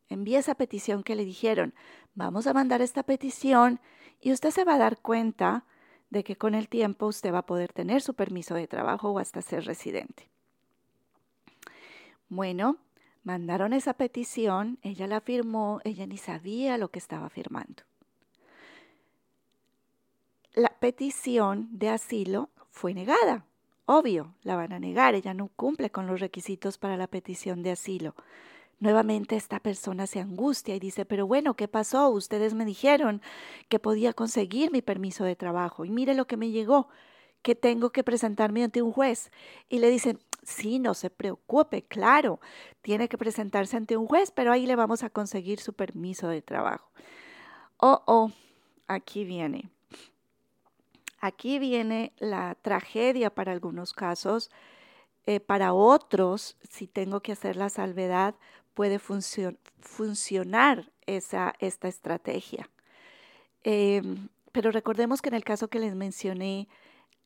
Envía 0.10 0.40
esa 0.40 0.56
petición 0.56 1.04
que 1.04 1.16
le 1.16 1.26
dijeron, 1.26 1.76
vamos 2.16 2.48
a 2.48 2.54
mandar 2.54 2.82
esta 2.82 3.04
petición 3.04 3.80
y 4.20 4.32
usted 4.32 4.50
se 4.50 4.64
va 4.64 4.74
a 4.74 4.80
dar 4.80 4.98
cuenta 4.98 5.64
de 6.10 6.24
que 6.24 6.38
con 6.38 6.56
el 6.56 6.70
tiempo 6.70 7.08
usted 7.08 7.34
va 7.34 7.39
a 7.39 7.46
poder 7.46 7.74
tener 7.74 8.02
su 8.02 8.13
permiso 8.13 8.56
de 8.56 8.67
trabajo 8.67 9.10
o 9.10 9.20
hasta 9.20 9.41
ser 9.41 9.65
residente. 9.65 10.30
Bueno, 12.30 12.78
mandaron 13.24 13.74
esa 13.74 13.93
petición, 13.93 14.80
ella 14.82 15.08
la 15.08 15.22
firmó, 15.22 15.82
ella 15.84 16.06
ni 16.06 16.17
sabía 16.17 16.78
lo 16.78 16.89
que 16.89 17.00
estaba 17.00 17.30
firmando. 17.30 17.84
La 20.54 20.70
petición 20.70 21.70
de 21.72 21.89
asilo 21.89 22.50
fue 22.72 22.93
negada. 22.93 23.46
Obvio, 23.86 24.34
la 24.43 24.56
van 24.56 24.74
a 24.74 24.80
negar, 24.80 25.15
ella 25.15 25.34
no 25.34 25.50
cumple 25.50 25.89
con 25.91 26.08
los 26.08 26.20
requisitos 26.20 26.78
para 26.78 26.98
la 26.98 27.08
petición 27.08 27.63
de 27.63 27.72
asilo. 27.72 28.15
Nuevamente 28.80 29.36
esta 29.36 29.60
persona 29.60 30.06
se 30.06 30.20
angustia 30.20 30.76
y 30.76 30.80
dice, 30.80 31.06
pero 31.06 31.26
bueno, 31.26 31.56
¿qué 31.56 31.68
pasó? 31.68 32.10
Ustedes 32.10 32.54
me 32.54 32.63
dijeron 32.63 33.22
que 33.70 33.80
podía 33.80 34.13
conseguir 34.13 34.72
mi 34.72 34.84
permiso 34.84 35.24
de 35.24 35.36
trabajo 35.36 35.84
y 35.84 35.90
mire 35.90 36.13
lo 36.13 36.28
que 36.28 36.38
me 36.38 36.52
llegó, 36.52 36.88
que 37.42 37.56
tengo 37.56 37.92
que 37.92 38.04
presentarme 38.04 38.63
ante 38.63 38.84
un 38.84 38.92
juez. 38.92 39.32
Y 39.68 39.80
le 39.80 39.90
dicen, 39.90 40.20
sí, 40.44 40.78
no 40.78 40.94
se 40.94 41.10
preocupe, 41.10 41.84
claro, 41.84 42.40
tiene 42.82 43.10
que 43.10 43.18
presentarse 43.18 43.78
ante 43.78 43.98
un 43.98 44.06
juez, 44.06 44.32
pero 44.32 44.52
ahí 44.52 44.68
le 44.68 44.76
vamos 44.76 45.02
a 45.04 45.10
conseguir 45.10 45.60
su 45.60 45.74
permiso 45.74 46.28
de 46.28 46.44
trabajo. 46.44 46.92
Oh, 47.78 48.04
oh, 48.06 48.32
aquí 48.88 49.26
viene. 49.26 49.70
Aquí 51.20 51.58
viene 51.58 52.13
la 52.18 52.56
tragedia 52.62 53.34
para 53.34 53.52
algunos 53.52 53.94
casos. 53.94 54.52
Eh, 55.26 55.40
para 55.40 55.74
otros, 55.74 56.58
si 56.70 56.88
tengo 56.88 57.22
que 57.22 57.32
hacer 57.34 57.56
la 57.56 57.70
salvedad, 57.70 58.36
puede 58.78 59.00
funcionar 59.00 60.92
esa, 61.08 61.56
esta 61.58 61.88
estrategia. 61.88 62.70
Em, 63.63 64.30
pero 64.52 64.70
recordemos 64.70 65.20
que 65.20 65.30
en 65.30 65.34
el 65.34 65.44
caso 65.44 65.68
que 65.68 65.80
les 65.80 65.96
mencioné, 65.96 66.68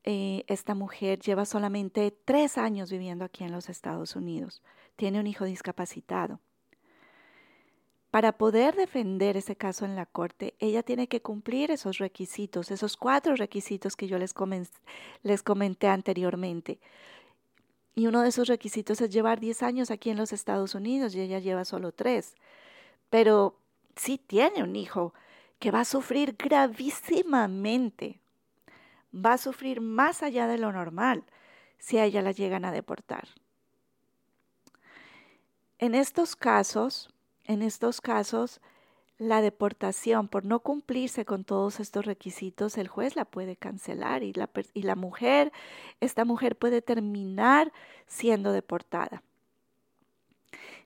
eh, 0.06 0.46
esta 0.48 0.76
mujer 0.76 1.20
lleva 1.20 1.44
solamente 1.44 2.16
tres 2.24 2.58
años 2.58 2.90
viviendo 2.90 3.26
aquí 3.26 3.44
en 3.44 3.52
los 3.52 3.68
Estados 3.68 4.16
Unidos. 4.16 4.62
Tiene 4.96 5.20
un 5.20 5.28
hijo 5.28 5.44
discapacitado. 5.44 6.40
Para 8.12 8.38
poder 8.38 8.78
defender 8.78 9.36
ese 9.36 9.58
caso 9.58 9.84
en 9.84 9.98
la 9.98 10.06
corte, 10.06 10.56
ella 10.60 10.84
tiene 10.84 11.08
que 11.08 11.22
cumplir 11.22 11.70
esos 11.70 11.98
requisitos, 11.98 12.72
esos 12.72 12.96
cuatro 12.96 13.36
requisitos 13.36 13.98
que 13.98 14.08
yo 14.08 14.18
les, 14.18 14.34
les 15.24 15.44
comenté 15.44 15.88
anteriormente. 15.88 16.80
Y 17.96 18.08
uno 18.08 18.22
de 18.22 18.30
esos 18.30 18.48
requisitos 18.48 19.02
es 19.02 19.10
llevar 19.10 19.40
10 19.40 19.64
años 19.64 19.92
aquí 19.92 20.10
en 20.10 20.18
los 20.18 20.32
Estados 20.32 20.76
Unidos 20.76 21.14
y 21.14 21.22
ella 21.22 21.40
lleva 21.40 21.66
solo 21.66 21.92
3. 21.92 22.36
Pero 23.10 23.60
sí 23.96 24.18
tiene 24.18 24.64
un 24.64 24.76
hijo 24.76 25.14
que 25.60 25.72
va 25.72 25.82
a 25.82 25.86
sufrir 25.86 26.36
gravísimamente. 26.38 28.20
Va 29.14 29.34
a 29.34 29.38
sufrir 29.38 29.82
más 29.82 30.24
allá 30.24 30.48
de 30.48 30.58
lo 30.58 30.72
normal 30.72 31.26
si 31.78 31.98
a 31.98 32.06
ella 32.06 32.22
la 32.22 32.32
llegan 32.32 32.64
a 32.64 32.72
deportar. 32.72 33.28
En 35.80 35.96
estos 35.96 36.36
casos, 36.36 37.10
en 37.46 37.62
estos 37.62 38.02
casos, 38.02 38.62
la 39.22 39.44
deportación 39.44 40.28
por 40.28 40.46
no 40.46 40.62
cumplirse 40.62 41.26
con 41.26 41.44
todos 41.44 41.80
estos 41.80 42.06
requisitos, 42.08 42.80
el 42.80 42.88
juez 42.88 43.16
la 43.16 43.24
puede 43.24 43.56
cancelar 43.56 44.24
y 44.24 44.34
la, 44.34 44.50
y 44.74 44.82
la 44.82 44.96
mujer, 44.96 45.52
esta 46.00 46.26
mujer 46.26 46.58
puede 46.58 46.82
terminar 46.82 47.72
siendo 48.08 48.52
deportada. 48.52 49.22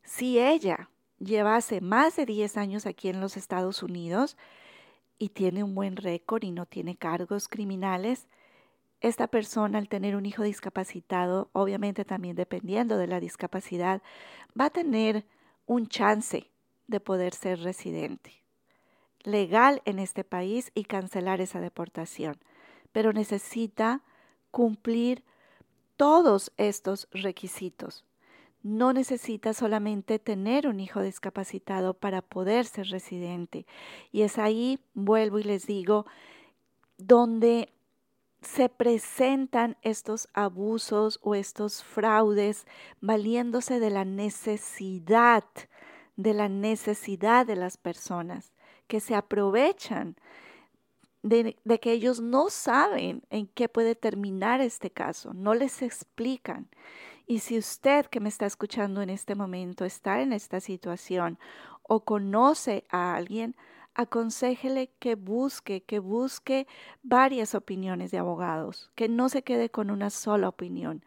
Si 0.03 0.37
ella 0.37 0.89
llevase 1.17 1.79
más 1.79 2.17
de 2.17 2.25
10 2.25 2.57
años 2.57 2.85
aquí 2.85 3.07
en 3.07 3.21
los 3.21 3.37
Estados 3.37 3.81
Unidos 3.81 4.35
y 5.17 5.29
tiene 5.29 5.63
un 5.63 5.73
buen 5.73 5.95
récord 5.95 6.43
y 6.43 6.51
no 6.51 6.65
tiene 6.65 6.97
cargos 6.97 7.47
criminales, 7.47 8.27
esta 8.99 9.27
persona 9.27 9.77
al 9.77 9.87
tener 9.87 10.13
un 10.13 10.25
hijo 10.25 10.43
discapacitado, 10.43 11.49
obviamente 11.53 12.03
también 12.03 12.35
dependiendo 12.35 12.97
de 12.97 13.07
la 13.07 13.21
discapacidad, 13.21 14.01
va 14.59 14.65
a 14.65 14.71
tener 14.71 15.25
un 15.67 15.87
chance 15.87 16.51
de 16.87 16.99
poder 16.99 17.33
ser 17.33 17.59
residente 17.59 18.45
legal 19.25 19.81
en 19.85 19.99
este 19.99 20.23
país 20.23 20.71
y 20.73 20.85
cancelar 20.85 21.41
esa 21.41 21.59
deportación, 21.59 22.37
pero 22.91 23.11
necesita 23.11 24.01
cumplir 24.51 25.23
todos 25.97 26.51
estos 26.57 27.07
requisitos. 27.11 28.05
No 28.63 28.93
necesita 28.93 29.53
solamente 29.53 30.17
tener 30.17 30.67
un 30.67 30.79
hijo 30.79 31.01
discapacitado 31.01 31.93
para 31.93 32.21
poder 32.21 32.65
ser 32.65 32.87
residente. 32.87 33.65
Y 34.11 34.21
es 34.21 34.37
ahí, 34.37 34.79
vuelvo 34.93 35.39
y 35.39 35.43
les 35.43 35.67
digo, 35.67 36.05
donde 36.97 37.69
se 38.41 38.69
presentan 38.69 39.77
estos 39.81 40.29
abusos 40.33 41.19
o 41.21 41.35
estos 41.35 41.83
fraudes 41.83 42.65
valiéndose 43.01 43.79
de 43.79 43.89
la 43.89 44.05
necesidad, 44.05 45.43
de 46.15 46.33
la 46.33 46.49
necesidad 46.49 47.45
de 47.45 47.55
las 47.55 47.77
personas 47.77 48.53
que 48.87 48.99
se 48.99 49.15
aprovechan 49.15 50.15
de, 51.25 51.55
que 51.81 51.91
ellos 51.91 52.21
no 52.21 52.49
saben 52.49 53.23
en 53.31 53.47
qué 53.47 53.67
puede 53.67 53.95
terminar 53.95 54.61
este 54.61 54.91
caso, 54.91 55.33
no 55.33 55.55
les 55.55 55.81
explican. 55.81 56.67
Y 57.25 57.39
si 57.39 57.57
usted 57.57 58.05
que 58.05 58.19
me 58.19 58.29
está 58.29 58.45
escuchando 58.45 59.01
en 59.01 59.09
este 59.09 59.33
momento 59.33 59.85
está 59.85 60.21
en 60.21 60.33
esta 60.33 60.59
situación 60.59 61.39
o 61.81 62.05
conoce 62.05 62.85
a 62.89 63.15
alguien, 63.15 63.55
aconsejele 63.95 64.91
que 64.99 65.15
busque, 65.15 65.81
que 65.81 65.97
busque 65.97 66.67
varias 67.01 67.55
opiniones 67.55 68.11
de 68.11 68.19
abogados, 68.19 68.91
que 68.93 69.09
no 69.09 69.29
se 69.29 69.41
quede 69.41 69.71
con 69.71 69.89
una 69.89 70.11
sola 70.11 70.49
opinión, 70.49 71.03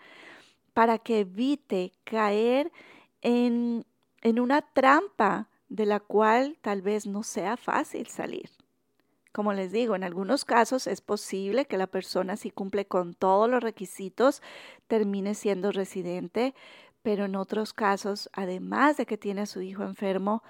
para 0.74 0.98
que 0.98 1.20
evite 1.20 1.92
caer 2.02 2.72
en, 3.22 3.84
en 4.22 4.40
una 4.40 4.62
trampa 4.62 5.48
de 5.68 5.86
la 5.86 6.00
cual 6.00 6.56
tal 6.62 6.82
vez 6.82 7.06
no 7.06 7.22
sea 7.22 7.56
fácil 7.56 8.06
salir. 8.06 8.50
Como 9.32 9.52
les 9.52 9.70
digo, 9.70 9.94
en 9.94 10.04
algunos 10.04 10.44
casos 10.44 10.86
es 10.86 11.00
posible 11.00 11.66
que 11.66 11.76
la 11.76 11.86
persona 11.86 12.36
si 12.36 12.50
cumple 12.50 12.86
con 12.86 13.14
todos 13.14 13.48
los 13.48 13.62
requisitos 13.62 14.42
termine 14.86 15.34
siendo 15.34 15.70
residente, 15.70 16.54
pero 17.02 17.26
en 17.26 17.36
otros 17.36 17.72
casos, 17.72 18.28
además 18.32 18.96
de 18.96 19.06
que 19.06 19.18
tiene 19.18 19.42
a 19.42 19.46
su 19.46 19.60
hijo 19.62 19.84
enfermo, 19.84 20.42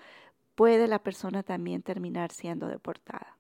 puede 0.54 0.88
la 0.88 1.00
persona 1.00 1.42
también 1.42 1.82
terminar 1.82 2.32
siendo 2.32 2.68
deportada. 2.68 3.36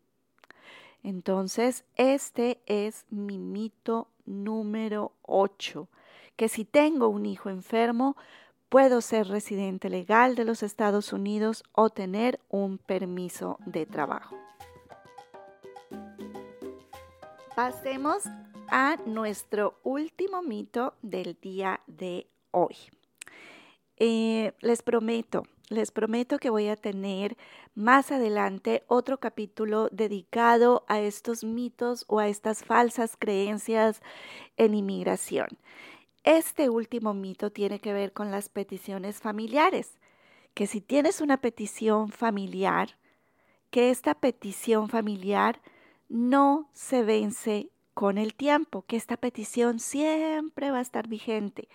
Entonces, 1.02 1.84
este 1.96 2.60
es 2.66 3.06
mi 3.10 3.38
mito 3.38 4.08
número 4.26 5.12
8, 5.22 5.88
que 6.36 6.48
si 6.48 6.64
tengo 6.64 7.08
un 7.08 7.26
hijo 7.26 7.48
enfermo, 7.48 8.16
puedo 8.68 9.00
ser 9.00 9.28
residente 9.28 9.90
legal 9.90 10.34
de 10.34 10.44
los 10.44 10.62
Estados 10.62 11.12
Unidos 11.12 11.64
o 11.72 11.90
tener 11.90 12.40
un 12.48 12.78
permiso 12.78 13.58
de 13.66 13.86
trabajo. 13.86 14.36
Pasemos 17.54 18.24
a 18.68 18.96
nuestro 19.06 19.78
último 19.82 20.42
mito 20.42 20.94
del 21.02 21.36
día 21.40 21.80
de 21.86 22.28
hoy. 22.50 22.76
Eh, 23.96 24.52
les 24.60 24.82
prometo 24.82 25.42
les 25.70 25.90
prometo 25.90 26.38
que 26.38 26.50
voy 26.50 26.68
a 26.68 26.76
tener 26.76 27.36
más 27.74 28.10
adelante 28.10 28.84
otro 28.86 29.18
capítulo 29.18 29.88
dedicado 29.92 30.84
a 30.88 31.00
estos 31.00 31.44
mitos 31.44 32.04
o 32.08 32.20
a 32.20 32.28
estas 32.28 32.64
falsas 32.64 33.16
creencias 33.18 34.00
en 34.56 34.74
inmigración. 34.74 35.48
Este 36.28 36.68
último 36.68 37.14
mito 37.14 37.50
tiene 37.50 37.78
que 37.78 37.94
ver 37.94 38.12
con 38.12 38.30
las 38.30 38.50
peticiones 38.50 39.18
familiares, 39.18 39.98
que 40.52 40.66
si 40.66 40.82
tienes 40.82 41.22
una 41.22 41.40
petición 41.40 42.10
familiar, 42.10 42.98
que 43.70 43.88
esta 43.88 44.12
petición 44.12 44.90
familiar 44.90 45.62
no 46.10 46.68
se 46.74 47.02
vence 47.02 47.70
con 47.94 48.18
el 48.18 48.34
tiempo, 48.34 48.84
que 48.86 48.96
esta 48.96 49.16
petición 49.16 49.80
siempre 49.80 50.70
va 50.70 50.80
a 50.80 50.82
estar 50.82 51.08
vigente 51.08 51.68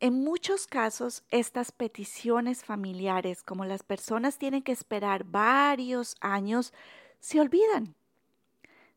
en 0.00 0.14
muchos 0.14 0.66
casos, 0.66 1.24
estas 1.30 1.72
peticiones 1.72 2.64
familiares, 2.64 3.42
como 3.42 3.66
las 3.66 3.82
personas 3.82 4.38
tienen 4.38 4.62
que 4.62 4.72
esperar 4.72 5.24
varios 5.24 6.16
años, 6.20 6.72
se 7.20 7.38
olvidan. 7.38 7.94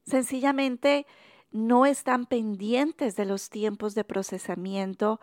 Sencillamente 0.05 1.05
no 1.54 1.86
están 1.86 2.26
pendientes 2.26 3.16
de 3.16 3.26
los 3.26 3.49
tiempos 3.49 3.95
de 3.95 4.04
procesamiento. 4.04 5.22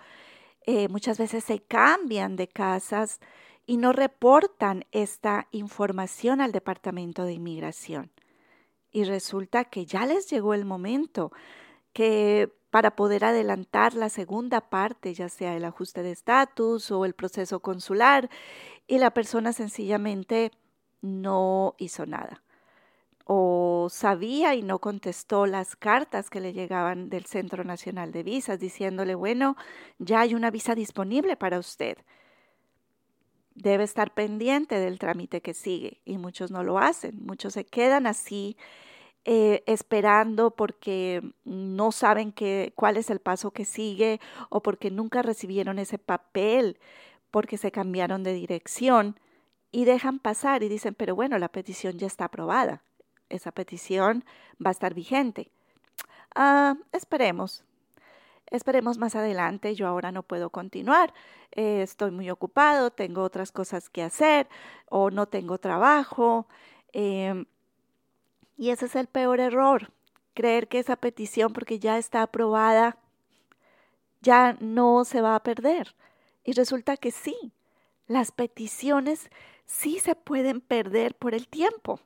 Eh, 0.64 0.88
muchas 0.88 1.18
veces 1.18 1.44
se 1.44 1.60
cambian 1.60 2.36
de 2.36 2.48
casas 2.48 3.20
y 3.66 3.76
no 3.76 3.92
reportan 3.92 4.86
esta 4.92 5.48
información 5.50 6.40
al 6.40 6.52
Departamento 6.52 7.24
de 7.24 7.34
Inmigración. 7.34 8.10
Y 8.90 9.04
resulta 9.04 9.64
que 9.64 9.84
ya 9.84 10.06
les 10.06 10.30
llegó 10.30 10.54
el 10.54 10.64
momento 10.64 11.32
que 11.92 12.52
para 12.70 12.94
poder 12.94 13.24
adelantar 13.24 13.94
la 13.94 14.08
segunda 14.08 14.60
parte, 14.60 15.12
ya 15.12 15.28
sea 15.28 15.56
el 15.56 15.64
ajuste 15.64 16.04
de 16.04 16.12
estatus 16.12 16.90
o 16.92 17.04
el 17.04 17.14
proceso 17.14 17.60
consular, 17.60 18.30
y 18.86 18.98
la 18.98 19.12
persona 19.12 19.52
sencillamente 19.52 20.52
no 21.02 21.74
hizo 21.78 22.06
nada 22.06 22.42
o 23.24 23.88
sabía 23.90 24.54
y 24.54 24.62
no 24.62 24.78
contestó 24.78 25.46
las 25.46 25.76
cartas 25.76 26.30
que 26.30 26.40
le 26.40 26.52
llegaban 26.52 27.10
del 27.10 27.26
Centro 27.26 27.64
Nacional 27.64 28.12
de 28.12 28.22
Visas 28.22 28.58
diciéndole, 28.58 29.14
bueno, 29.14 29.56
ya 29.98 30.20
hay 30.20 30.34
una 30.34 30.50
visa 30.50 30.74
disponible 30.74 31.36
para 31.36 31.58
usted. 31.58 31.98
Debe 33.54 33.84
estar 33.84 34.14
pendiente 34.14 34.78
del 34.78 34.98
trámite 34.98 35.42
que 35.42 35.54
sigue 35.54 36.00
y 36.04 36.18
muchos 36.18 36.50
no 36.50 36.64
lo 36.64 36.78
hacen, 36.78 37.18
muchos 37.24 37.54
se 37.54 37.64
quedan 37.64 38.06
así 38.06 38.56
eh, 39.26 39.62
esperando 39.66 40.50
porque 40.50 41.22
no 41.44 41.92
saben 41.92 42.32
cuál 42.74 42.96
es 42.96 43.10
el 43.10 43.20
paso 43.20 43.50
que 43.50 43.66
sigue 43.66 44.18
o 44.48 44.62
porque 44.62 44.90
nunca 44.90 45.20
recibieron 45.20 45.78
ese 45.78 45.98
papel 45.98 46.78
porque 47.30 47.58
se 47.58 47.70
cambiaron 47.70 48.22
de 48.22 48.32
dirección 48.32 49.20
y 49.72 49.84
dejan 49.84 50.18
pasar 50.18 50.62
y 50.62 50.68
dicen, 50.68 50.94
pero 50.94 51.14
bueno, 51.14 51.38
la 51.38 51.48
petición 51.48 51.98
ya 51.98 52.06
está 52.06 52.24
aprobada, 52.24 52.82
esa 53.30 53.52
petición 53.52 54.24
va 54.64 54.70
a 54.70 54.72
estar 54.72 54.94
vigente. 54.94 55.50
Ah, 56.34 56.76
esperemos, 56.92 57.64
esperemos 58.50 58.98
más 58.98 59.16
adelante, 59.16 59.74
yo 59.74 59.86
ahora 59.88 60.12
no 60.12 60.22
puedo 60.22 60.50
continuar, 60.50 61.12
eh, 61.52 61.82
estoy 61.82 62.10
muy 62.10 62.30
ocupado, 62.30 62.90
tengo 62.90 63.22
otras 63.22 63.52
cosas 63.52 63.88
que 63.88 64.02
hacer 64.02 64.48
o 64.88 65.10
no 65.10 65.26
tengo 65.26 65.58
trabajo. 65.58 66.46
Em, 66.92 67.46
y 68.56 68.70
ese 68.70 68.86
es 68.86 68.96
el 68.96 69.06
peor 69.06 69.40
error, 69.40 69.90
creer 70.34 70.68
que 70.68 70.78
esa 70.78 70.96
petición, 70.96 71.52
porque 71.52 71.78
ya 71.78 71.98
está 71.98 72.22
aprobada, 72.22 72.98
ya 74.20 74.56
no 74.60 75.04
se 75.04 75.22
va 75.22 75.34
a 75.34 75.42
perder. 75.42 75.94
Y 76.44 76.52
resulta 76.52 76.96
que 76.96 77.10
sí, 77.10 77.52
las 78.06 78.32
peticiones 78.32 79.30
sí 79.66 79.98
se 80.00 80.14
pueden 80.14 80.60
perder 80.60 81.14
por 81.14 81.34
el 81.34 81.48
tiempo. 81.48 82.00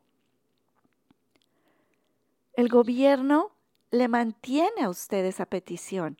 El 2.56 2.68
gobierno 2.68 3.52
le 3.90 4.08
mantiene 4.08 4.82
a 4.82 4.88
usted 4.88 5.24
esa 5.24 5.46
petición 5.46 6.18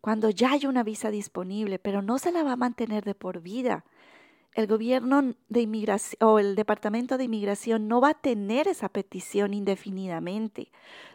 cuando 0.00 0.30
ya 0.30 0.52
hay 0.52 0.66
una 0.66 0.82
visa 0.82 1.10
disponible, 1.10 1.78
pero 1.78 2.00
no 2.00 2.18
se 2.18 2.32
la 2.32 2.42
va 2.42 2.52
a 2.52 2.56
mantener 2.56 3.04
de 3.04 3.14
por 3.14 3.40
vida 3.40 3.84
el 4.54 4.66
gobierno 4.66 5.34
de 5.48 5.60
inmigración 5.60 6.18
o 6.28 6.38
el 6.38 6.56
departamento 6.56 7.16
de 7.16 7.24
inmigración 7.24 7.88
no 7.88 8.00
va 8.00 8.10
a 8.10 8.20
tener 8.20 8.66
esa 8.68 8.88
petición 8.88 9.54
indefinidamente 9.54 10.70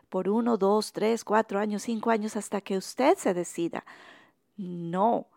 por 0.09 0.29
uno, 0.29 0.57
dos, 0.57 0.93
tres, 0.93 1.23
cuatro 1.23 1.59
años, 1.59 1.83
cinco 1.83 2.11
años 2.11 2.35
hasta 2.37 2.61
que 2.61 2.77
usted 2.77 3.17
se 3.17 3.33
decida. 3.33 3.83
No. 4.55 5.27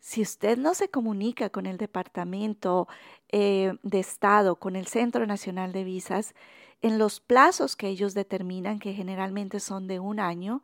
Si 0.00 0.22
usted 0.22 0.56
no 0.58 0.74
se 0.74 0.88
comunica 0.88 1.50
con 1.50 1.66
el 1.66 1.76
Departamento 1.78 2.88
eh, 3.28 3.74
de 3.82 4.00
Estado, 4.00 4.56
con 4.56 4.76
el 4.76 4.86
Centro 4.86 5.26
Nacional 5.26 5.72
de 5.72 5.84
Visas, 5.84 6.34
en 6.82 6.98
los 6.98 7.20
plazos 7.20 7.76
que 7.76 7.88
ellos 7.88 8.14
determinan, 8.14 8.78
que 8.78 8.92
generalmente 8.92 9.60
son 9.60 9.86
de 9.86 9.98
un 9.98 10.20
año, 10.20 10.62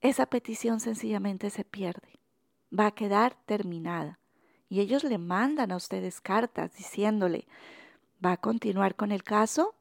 esa 0.00 0.26
petición 0.26 0.80
sencillamente 0.80 1.50
se 1.50 1.64
pierde. 1.64 2.20
Va 2.76 2.86
a 2.86 2.94
quedar 2.94 3.36
terminada 3.46 4.18
y 4.68 4.80
ellos 4.80 5.04
le 5.04 5.18
mandan 5.18 5.70
a 5.70 5.76
ustedes 5.76 6.20
cartas 6.20 6.72
diciéndole, 6.74 7.46
¿va 8.24 8.32
a 8.32 8.36
continuar 8.36 8.94
con 8.94 9.12
el 9.12 9.22
caso? 9.22 9.74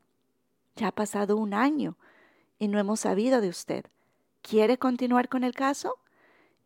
Ya 0.75 0.89
ha 0.89 0.91
pasado 0.91 1.37
un 1.37 1.53
año 1.53 1.97
y 2.59 2.67
no 2.67 2.77
hemos 2.77 2.99
sabido 2.99 3.41
de 3.41 3.49
usted. 3.49 3.85
¿Quiere 4.41 4.77
continuar 4.77 5.29
con 5.29 5.43
el 5.43 5.53
caso? 5.53 5.97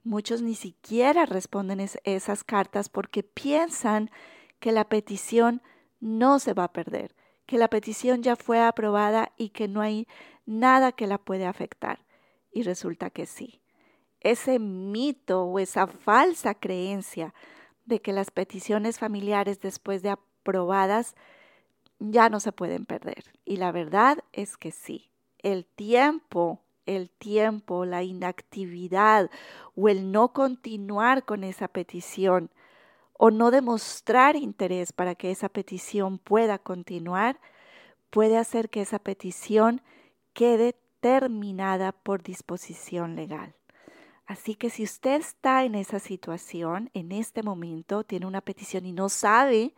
Muchos 0.03 0.41
ni 0.41 0.55
siquiera 0.55 1.25
responden 1.25 1.87
esas 2.03 2.43
cartas 2.43 2.89
porque 2.89 3.23
piensan 3.23 4.09
que 4.59 4.71
la 4.71 4.89
petición 4.89 5.61
no 5.99 6.39
se 6.39 6.53
va 6.53 6.65
a 6.65 6.73
perder, 6.73 7.15
que 7.45 7.57
la 7.57 7.67
petición 7.67 8.23
ya 8.23 8.35
fue 8.35 8.61
aprobada 8.61 9.31
y 9.37 9.49
que 9.49 9.67
no 9.67 9.81
hay 9.81 10.07
nada 10.45 10.91
que 10.91 11.07
la 11.07 11.17
puede 11.17 11.45
afectar. 11.45 11.99
Y 12.51 12.63
resulta 12.63 13.09
que 13.09 13.25
sí. 13.25 13.61
Ese 14.21 14.59
mito 14.59 15.43
o 15.43 15.59
esa 15.59 15.87
falsa 15.87 16.55
creencia 16.55 17.33
de 17.85 18.01
que 18.01 18.13
las 18.13 18.31
peticiones 18.31 18.97
familiares 18.97 19.59
después 19.61 20.01
de 20.01 20.11
aprobadas 20.11 21.15
ya 21.99 22.29
no 22.29 22.39
se 22.39 22.51
pueden 22.51 22.85
perder. 22.85 23.23
Y 23.45 23.57
la 23.57 23.71
verdad 23.71 24.19
es 24.33 24.57
que 24.57 24.71
sí. 24.71 25.11
El 25.39 25.65
tiempo, 25.65 26.61
el 26.85 27.09
tiempo, 27.09 27.85
la 27.85 28.03
inactividad 28.03 29.29
o 29.75 29.89
el 29.89 30.11
no 30.11 30.33
continuar 30.33 31.25
con 31.25 31.43
esa 31.43 31.67
petición 31.67 32.49
o 33.17 33.31
no 33.31 33.51
demostrar 33.51 34.35
interés 34.35 34.91
para 34.91 35.15
que 35.15 35.31
esa 35.31 35.49
petición 35.49 36.17
pueda 36.17 36.59
continuar, 36.59 37.39
puede 38.09 38.37
hacer 38.37 38.69
que 38.69 38.81
esa 38.81 38.99
petición 38.99 39.81
quede 40.33 40.75
terminada 40.99 41.91
por 41.91 42.23
disposición 42.23 43.15
legal. 43.15 43.55
Así 44.25 44.55
que 44.55 44.69
si 44.69 44.83
usted 44.83 45.21
está 45.21 45.63
en 45.63 45.75
esa 45.75 45.99
situación, 45.99 46.89
en 46.93 47.11
este 47.11 47.43
momento, 47.43 48.03
tiene 48.03 48.25
una 48.25 48.41
petición 48.41 48.85
y 48.85 48.91
no 48.91 49.07
sabe 49.07 49.75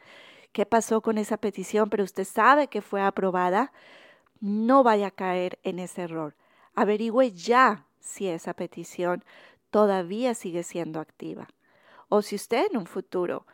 qué 0.53 0.65
pasó 0.65 1.01
con 1.01 1.17
esa 1.17 1.37
petición, 1.37 1.89
pero 1.89 2.03
usted 2.03 2.23
sabe 2.23 2.67
que 2.67 2.81
fue 2.81 3.01
aprobada, 3.01 3.73
no 4.39 4.83
vaya 4.83 5.07
a 5.07 5.11
caer 5.11 5.59
en 5.63 5.79
ese 5.79 6.03
error. 6.03 6.35
Averigüe 6.75 7.31
ya 7.31 7.85
si 7.99 8.27
esa 8.27 8.53
petición 8.53 9.23
todavía 9.69 10.33
sigue 10.33 10.63
siendo 10.63 10.99
activa. 10.99 11.49
O 12.09 12.21
si 12.21 12.35
usted 12.35 12.67
en 12.71 12.77
un 12.77 12.85
futuro 12.85 13.45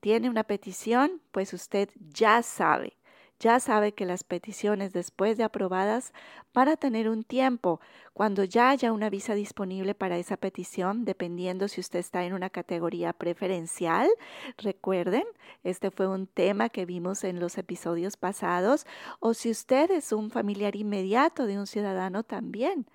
tiene 0.00 0.30
una 0.30 0.44
petición, 0.44 1.20
pues 1.32 1.52
usted 1.52 1.90
ya 2.10 2.42
sabe, 2.42 2.98
ya 3.40 3.60
sabe 3.60 3.92
que 3.92 4.04
las 4.04 4.24
peticiones 4.24 4.92
después 4.92 5.36
de 5.36 5.44
aprobadas 5.44 6.12
van 6.52 6.68
a 6.68 6.76
tener 6.76 7.08
un 7.08 7.22
tiempo 7.22 7.80
cuando 8.12 8.42
ya 8.42 8.70
haya 8.70 8.92
una 8.92 9.10
visa 9.10 9.34
disponible 9.34 9.94
para 9.94 10.18
esa 10.18 10.36
petición, 10.36 11.04
dependiendo 11.04 11.68
si 11.68 11.80
usted 11.80 12.00
está 12.00 12.24
en 12.24 12.32
una 12.32 12.50
categoría 12.50 13.12
preferencial. 13.12 14.08
Recuerden, 14.56 15.22
este 15.62 15.92
fue 15.92 16.08
un 16.08 16.26
tema 16.26 16.68
que 16.68 16.84
vimos 16.84 17.22
en 17.22 17.38
los 17.38 17.58
episodios 17.58 18.16
pasados, 18.16 18.86
o 19.20 19.34
si 19.34 19.50
usted 19.50 19.92
es 19.92 20.12
un 20.12 20.30
familiar 20.30 20.74
inmediato 20.74 21.46
de 21.46 21.58
un 21.58 21.68
ciudadano 21.68 22.24
también. 22.24 22.86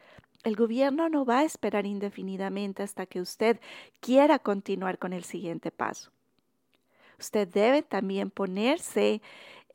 El 0.44 0.56
gobierno 0.56 1.08
no 1.10 1.26
va 1.26 1.40
a 1.40 1.44
esperar 1.44 1.86
indefinidamente 1.86 2.84
hasta 2.84 3.06
que 3.06 3.22
usted 3.22 3.60
quiera 4.02 4.40
continuar 4.40 5.00
con 5.00 5.14
el 5.14 5.24
siguiente 5.24 5.72
paso. 5.72 6.12
Usted 7.18 7.48
debe 7.48 7.82
también 7.82 8.30
ponerse 8.30 9.22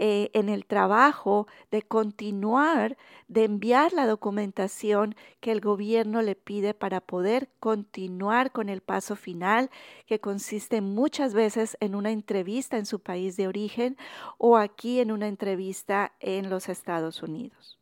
eh, 0.00 0.30
en 0.32 0.48
el 0.48 0.64
trabajo 0.64 1.48
de 1.72 1.82
continuar, 1.82 2.96
de 3.26 3.44
enviar 3.44 3.92
la 3.92 4.06
documentación 4.06 5.16
que 5.40 5.50
el 5.50 5.60
gobierno 5.60 6.22
le 6.22 6.36
pide 6.36 6.72
para 6.72 7.00
poder 7.00 7.48
continuar 7.58 8.52
con 8.52 8.68
el 8.68 8.80
paso 8.80 9.16
final, 9.16 9.70
que 10.06 10.20
consiste 10.20 10.82
muchas 10.82 11.34
veces 11.34 11.76
en 11.80 11.96
una 11.96 12.12
entrevista 12.12 12.76
en 12.76 12.86
su 12.86 13.00
país 13.00 13.36
de 13.36 13.48
origen 13.48 13.96
o 14.36 14.56
aquí 14.56 15.00
en 15.00 15.10
una 15.10 15.26
entrevista 15.26 16.12
en 16.20 16.48
los 16.48 16.68
Estados 16.68 17.22
Unidos. 17.24 17.76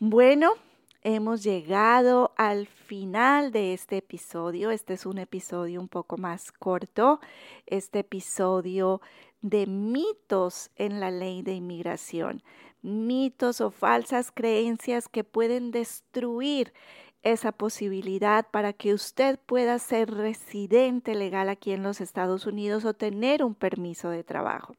Bueno, 0.00 0.54
hemos 1.02 1.42
llegado 1.42 2.32
al 2.36 2.66
final 2.66 3.52
de 3.52 3.72
este 3.74 3.98
episodio. 3.98 4.70
Este 4.70 4.94
es 4.94 5.06
un 5.06 5.18
episodio 5.18 5.80
un 5.80 5.88
poco 5.88 6.16
más 6.18 6.52
corto. 6.52 7.20
Este 7.66 8.00
episodio 8.00 9.00
de 9.40 9.66
mitos 9.66 10.70
en 10.76 11.00
la 11.00 11.10
ley 11.10 11.42
de 11.42 11.54
inmigración. 11.54 12.42
Mitos 12.82 13.60
o 13.60 13.70
falsas 13.70 14.30
creencias 14.32 15.08
que 15.08 15.24
pueden 15.24 15.70
destruir 15.70 16.72
esa 17.22 17.52
posibilidad 17.52 18.46
para 18.50 18.72
que 18.72 18.94
usted 18.94 19.38
pueda 19.44 19.78
ser 19.78 20.10
residente 20.10 21.14
legal 21.14 21.48
aquí 21.48 21.72
en 21.72 21.82
los 21.82 22.00
Estados 22.00 22.46
Unidos 22.46 22.84
o 22.84 22.94
tener 22.94 23.44
un 23.44 23.54
permiso 23.54 24.08
de 24.08 24.24
trabajo. 24.24 24.74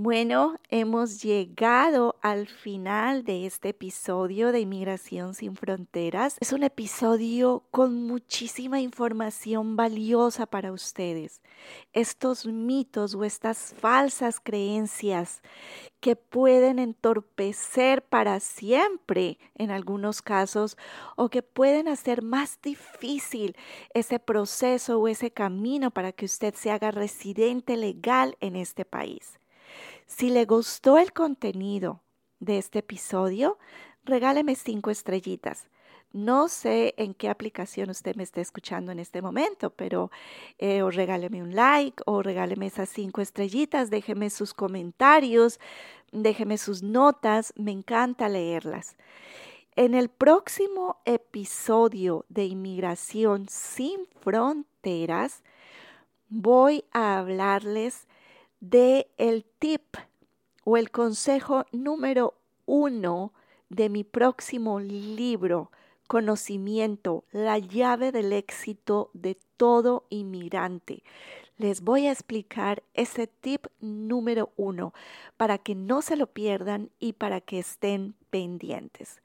Bueno, 0.00 0.60
hemos 0.68 1.24
llegado 1.24 2.20
al 2.22 2.46
final 2.46 3.24
de 3.24 3.46
este 3.46 3.70
episodio 3.70 4.52
de 4.52 4.60
Inmigración 4.60 5.34
sin 5.34 5.56
Fronteras. 5.56 6.36
Es 6.38 6.52
un 6.52 6.62
episodio 6.62 7.64
con 7.72 8.06
muchísima 8.06 8.80
información 8.80 9.74
valiosa 9.74 10.46
para 10.46 10.70
ustedes. 10.70 11.42
Estos 11.92 12.46
mitos 12.46 13.16
o 13.16 13.24
estas 13.24 13.74
falsas 13.76 14.38
creencias 14.38 15.42
que 15.98 16.14
pueden 16.14 16.78
entorpecer 16.78 18.04
para 18.04 18.38
siempre 18.38 19.40
en 19.56 19.72
algunos 19.72 20.22
casos 20.22 20.76
o 21.16 21.28
que 21.28 21.42
pueden 21.42 21.88
hacer 21.88 22.22
más 22.22 22.60
difícil 22.62 23.56
ese 23.94 24.20
proceso 24.20 25.00
o 25.00 25.08
ese 25.08 25.32
camino 25.32 25.90
para 25.90 26.12
que 26.12 26.26
usted 26.26 26.54
se 26.54 26.70
haga 26.70 26.92
residente 26.92 27.76
legal 27.76 28.36
en 28.38 28.54
este 28.54 28.84
país. 28.84 29.37
Si 30.08 30.30
le 30.30 30.46
gustó 30.46 30.96
el 30.96 31.12
contenido 31.12 32.00
de 32.40 32.56
este 32.56 32.78
episodio, 32.80 33.58
regáleme 34.04 34.56
cinco 34.56 34.90
estrellitas. 34.90 35.68
No 36.12 36.48
sé 36.48 36.94
en 36.96 37.12
qué 37.12 37.28
aplicación 37.28 37.90
usted 37.90 38.16
me 38.16 38.22
está 38.22 38.40
escuchando 38.40 38.90
en 38.90 39.00
este 39.00 39.20
momento, 39.20 39.68
pero 39.68 40.10
eh, 40.56 40.80
o 40.80 40.90
regáleme 40.90 41.42
un 41.42 41.54
like 41.54 42.02
o 42.06 42.22
regáleme 42.22 42.66
esas 42.66 42.88
cinco 42.88 43.20
estrellitas, 43.20 43.90
déjeme 43.90 44.30
sus 44.30 44.54
comentarios, 44.54 45.60
déjeme 46.10 46.56
sus 46.56 46.82
notas, 46.82 47.52
me 47.56 47.70
encanta 47.70 48.30
leerlas. 48.30 48.96
En 49.76 49.94
el 49.94 50.08
próximo 50.08 51.02
episodio 51.04 52.24
de 52.30 52.46
Inmigración 52.46 53.46
sin 53.50 54.06
Fronteras, 54.22 55.42
voy 56.30 56.84
a 56.92 57.18
hablarles 57.18 58.08
de 58.60 59.10
el 59.16 59.44
tip 59.58 59.96
o 60.64 60.76
el 60.76 60.90
consejo 60.90 61.64
número 61.72 62.34
uno 62.66 63.32
de 63.68 63.88
mi 63.88 64.04
próximo 64.04 64.80
libro, 64.80 65.70
Conocimiento, 66.06 67.24
la 67.32 67.58
llave 67.58 68.12
del 68.12 68.32
éxito 68.32 69.10
de 69.12 69.36
todo 69.58 70.06
inmigrante. 70.08 71.02
Les 71.58 71.82
voy 71.82 72.06
a 72.06 72.12
explicar 72.12 72.82
ese 72.94 73.26
tip 73.26 73.66
número 73.80 74.52
uno 74.56 74.94
para 75.36 75.58
que 75.58 75.74
no 75.74 76.00
se 76.00 76.16
lo 76.16 76.26
pierdan 76.28 76.90
y 76.98 77.12
para 77.12 77.42
que 77.42 77.58
estén 77.58 78.14
pendientes. 78.30 79.20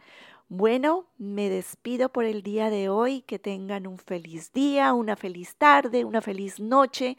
Bueno, 0.56 1.08
me 1.18 1.50
despido 1.50 2.10
por 2.10 2.26
el 2.26 2.44
día 2.44 2.70
de 2.70 2.88
hoy. 2.88 3.24
Que 3.24 3.40
tengan 3.40 3.88
un 3.88 3.98
feliz 3.98 4.54
día, 4.54 4.94
una 4.94 5.16
feliz 5.16 5.56
tarde, 5.56 6.06
una 6.06 6.22
feliz 6.22 6.60
noche 6.60 7.18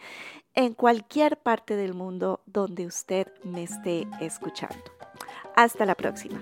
en 0.54 0.72
cualquier 0.72 1.36
parte 1.38 1.74
del 1.74 1.94
mundo 1.94 2.42
donde 2.46 2.86
usted 2.86 3.26
me 3.42 3.64
esté 3.64 4.06
escuchando. 4.20 4.84
Hasta 5.56 5.84
la 5.84 5.96
próxima. 5.96 6.40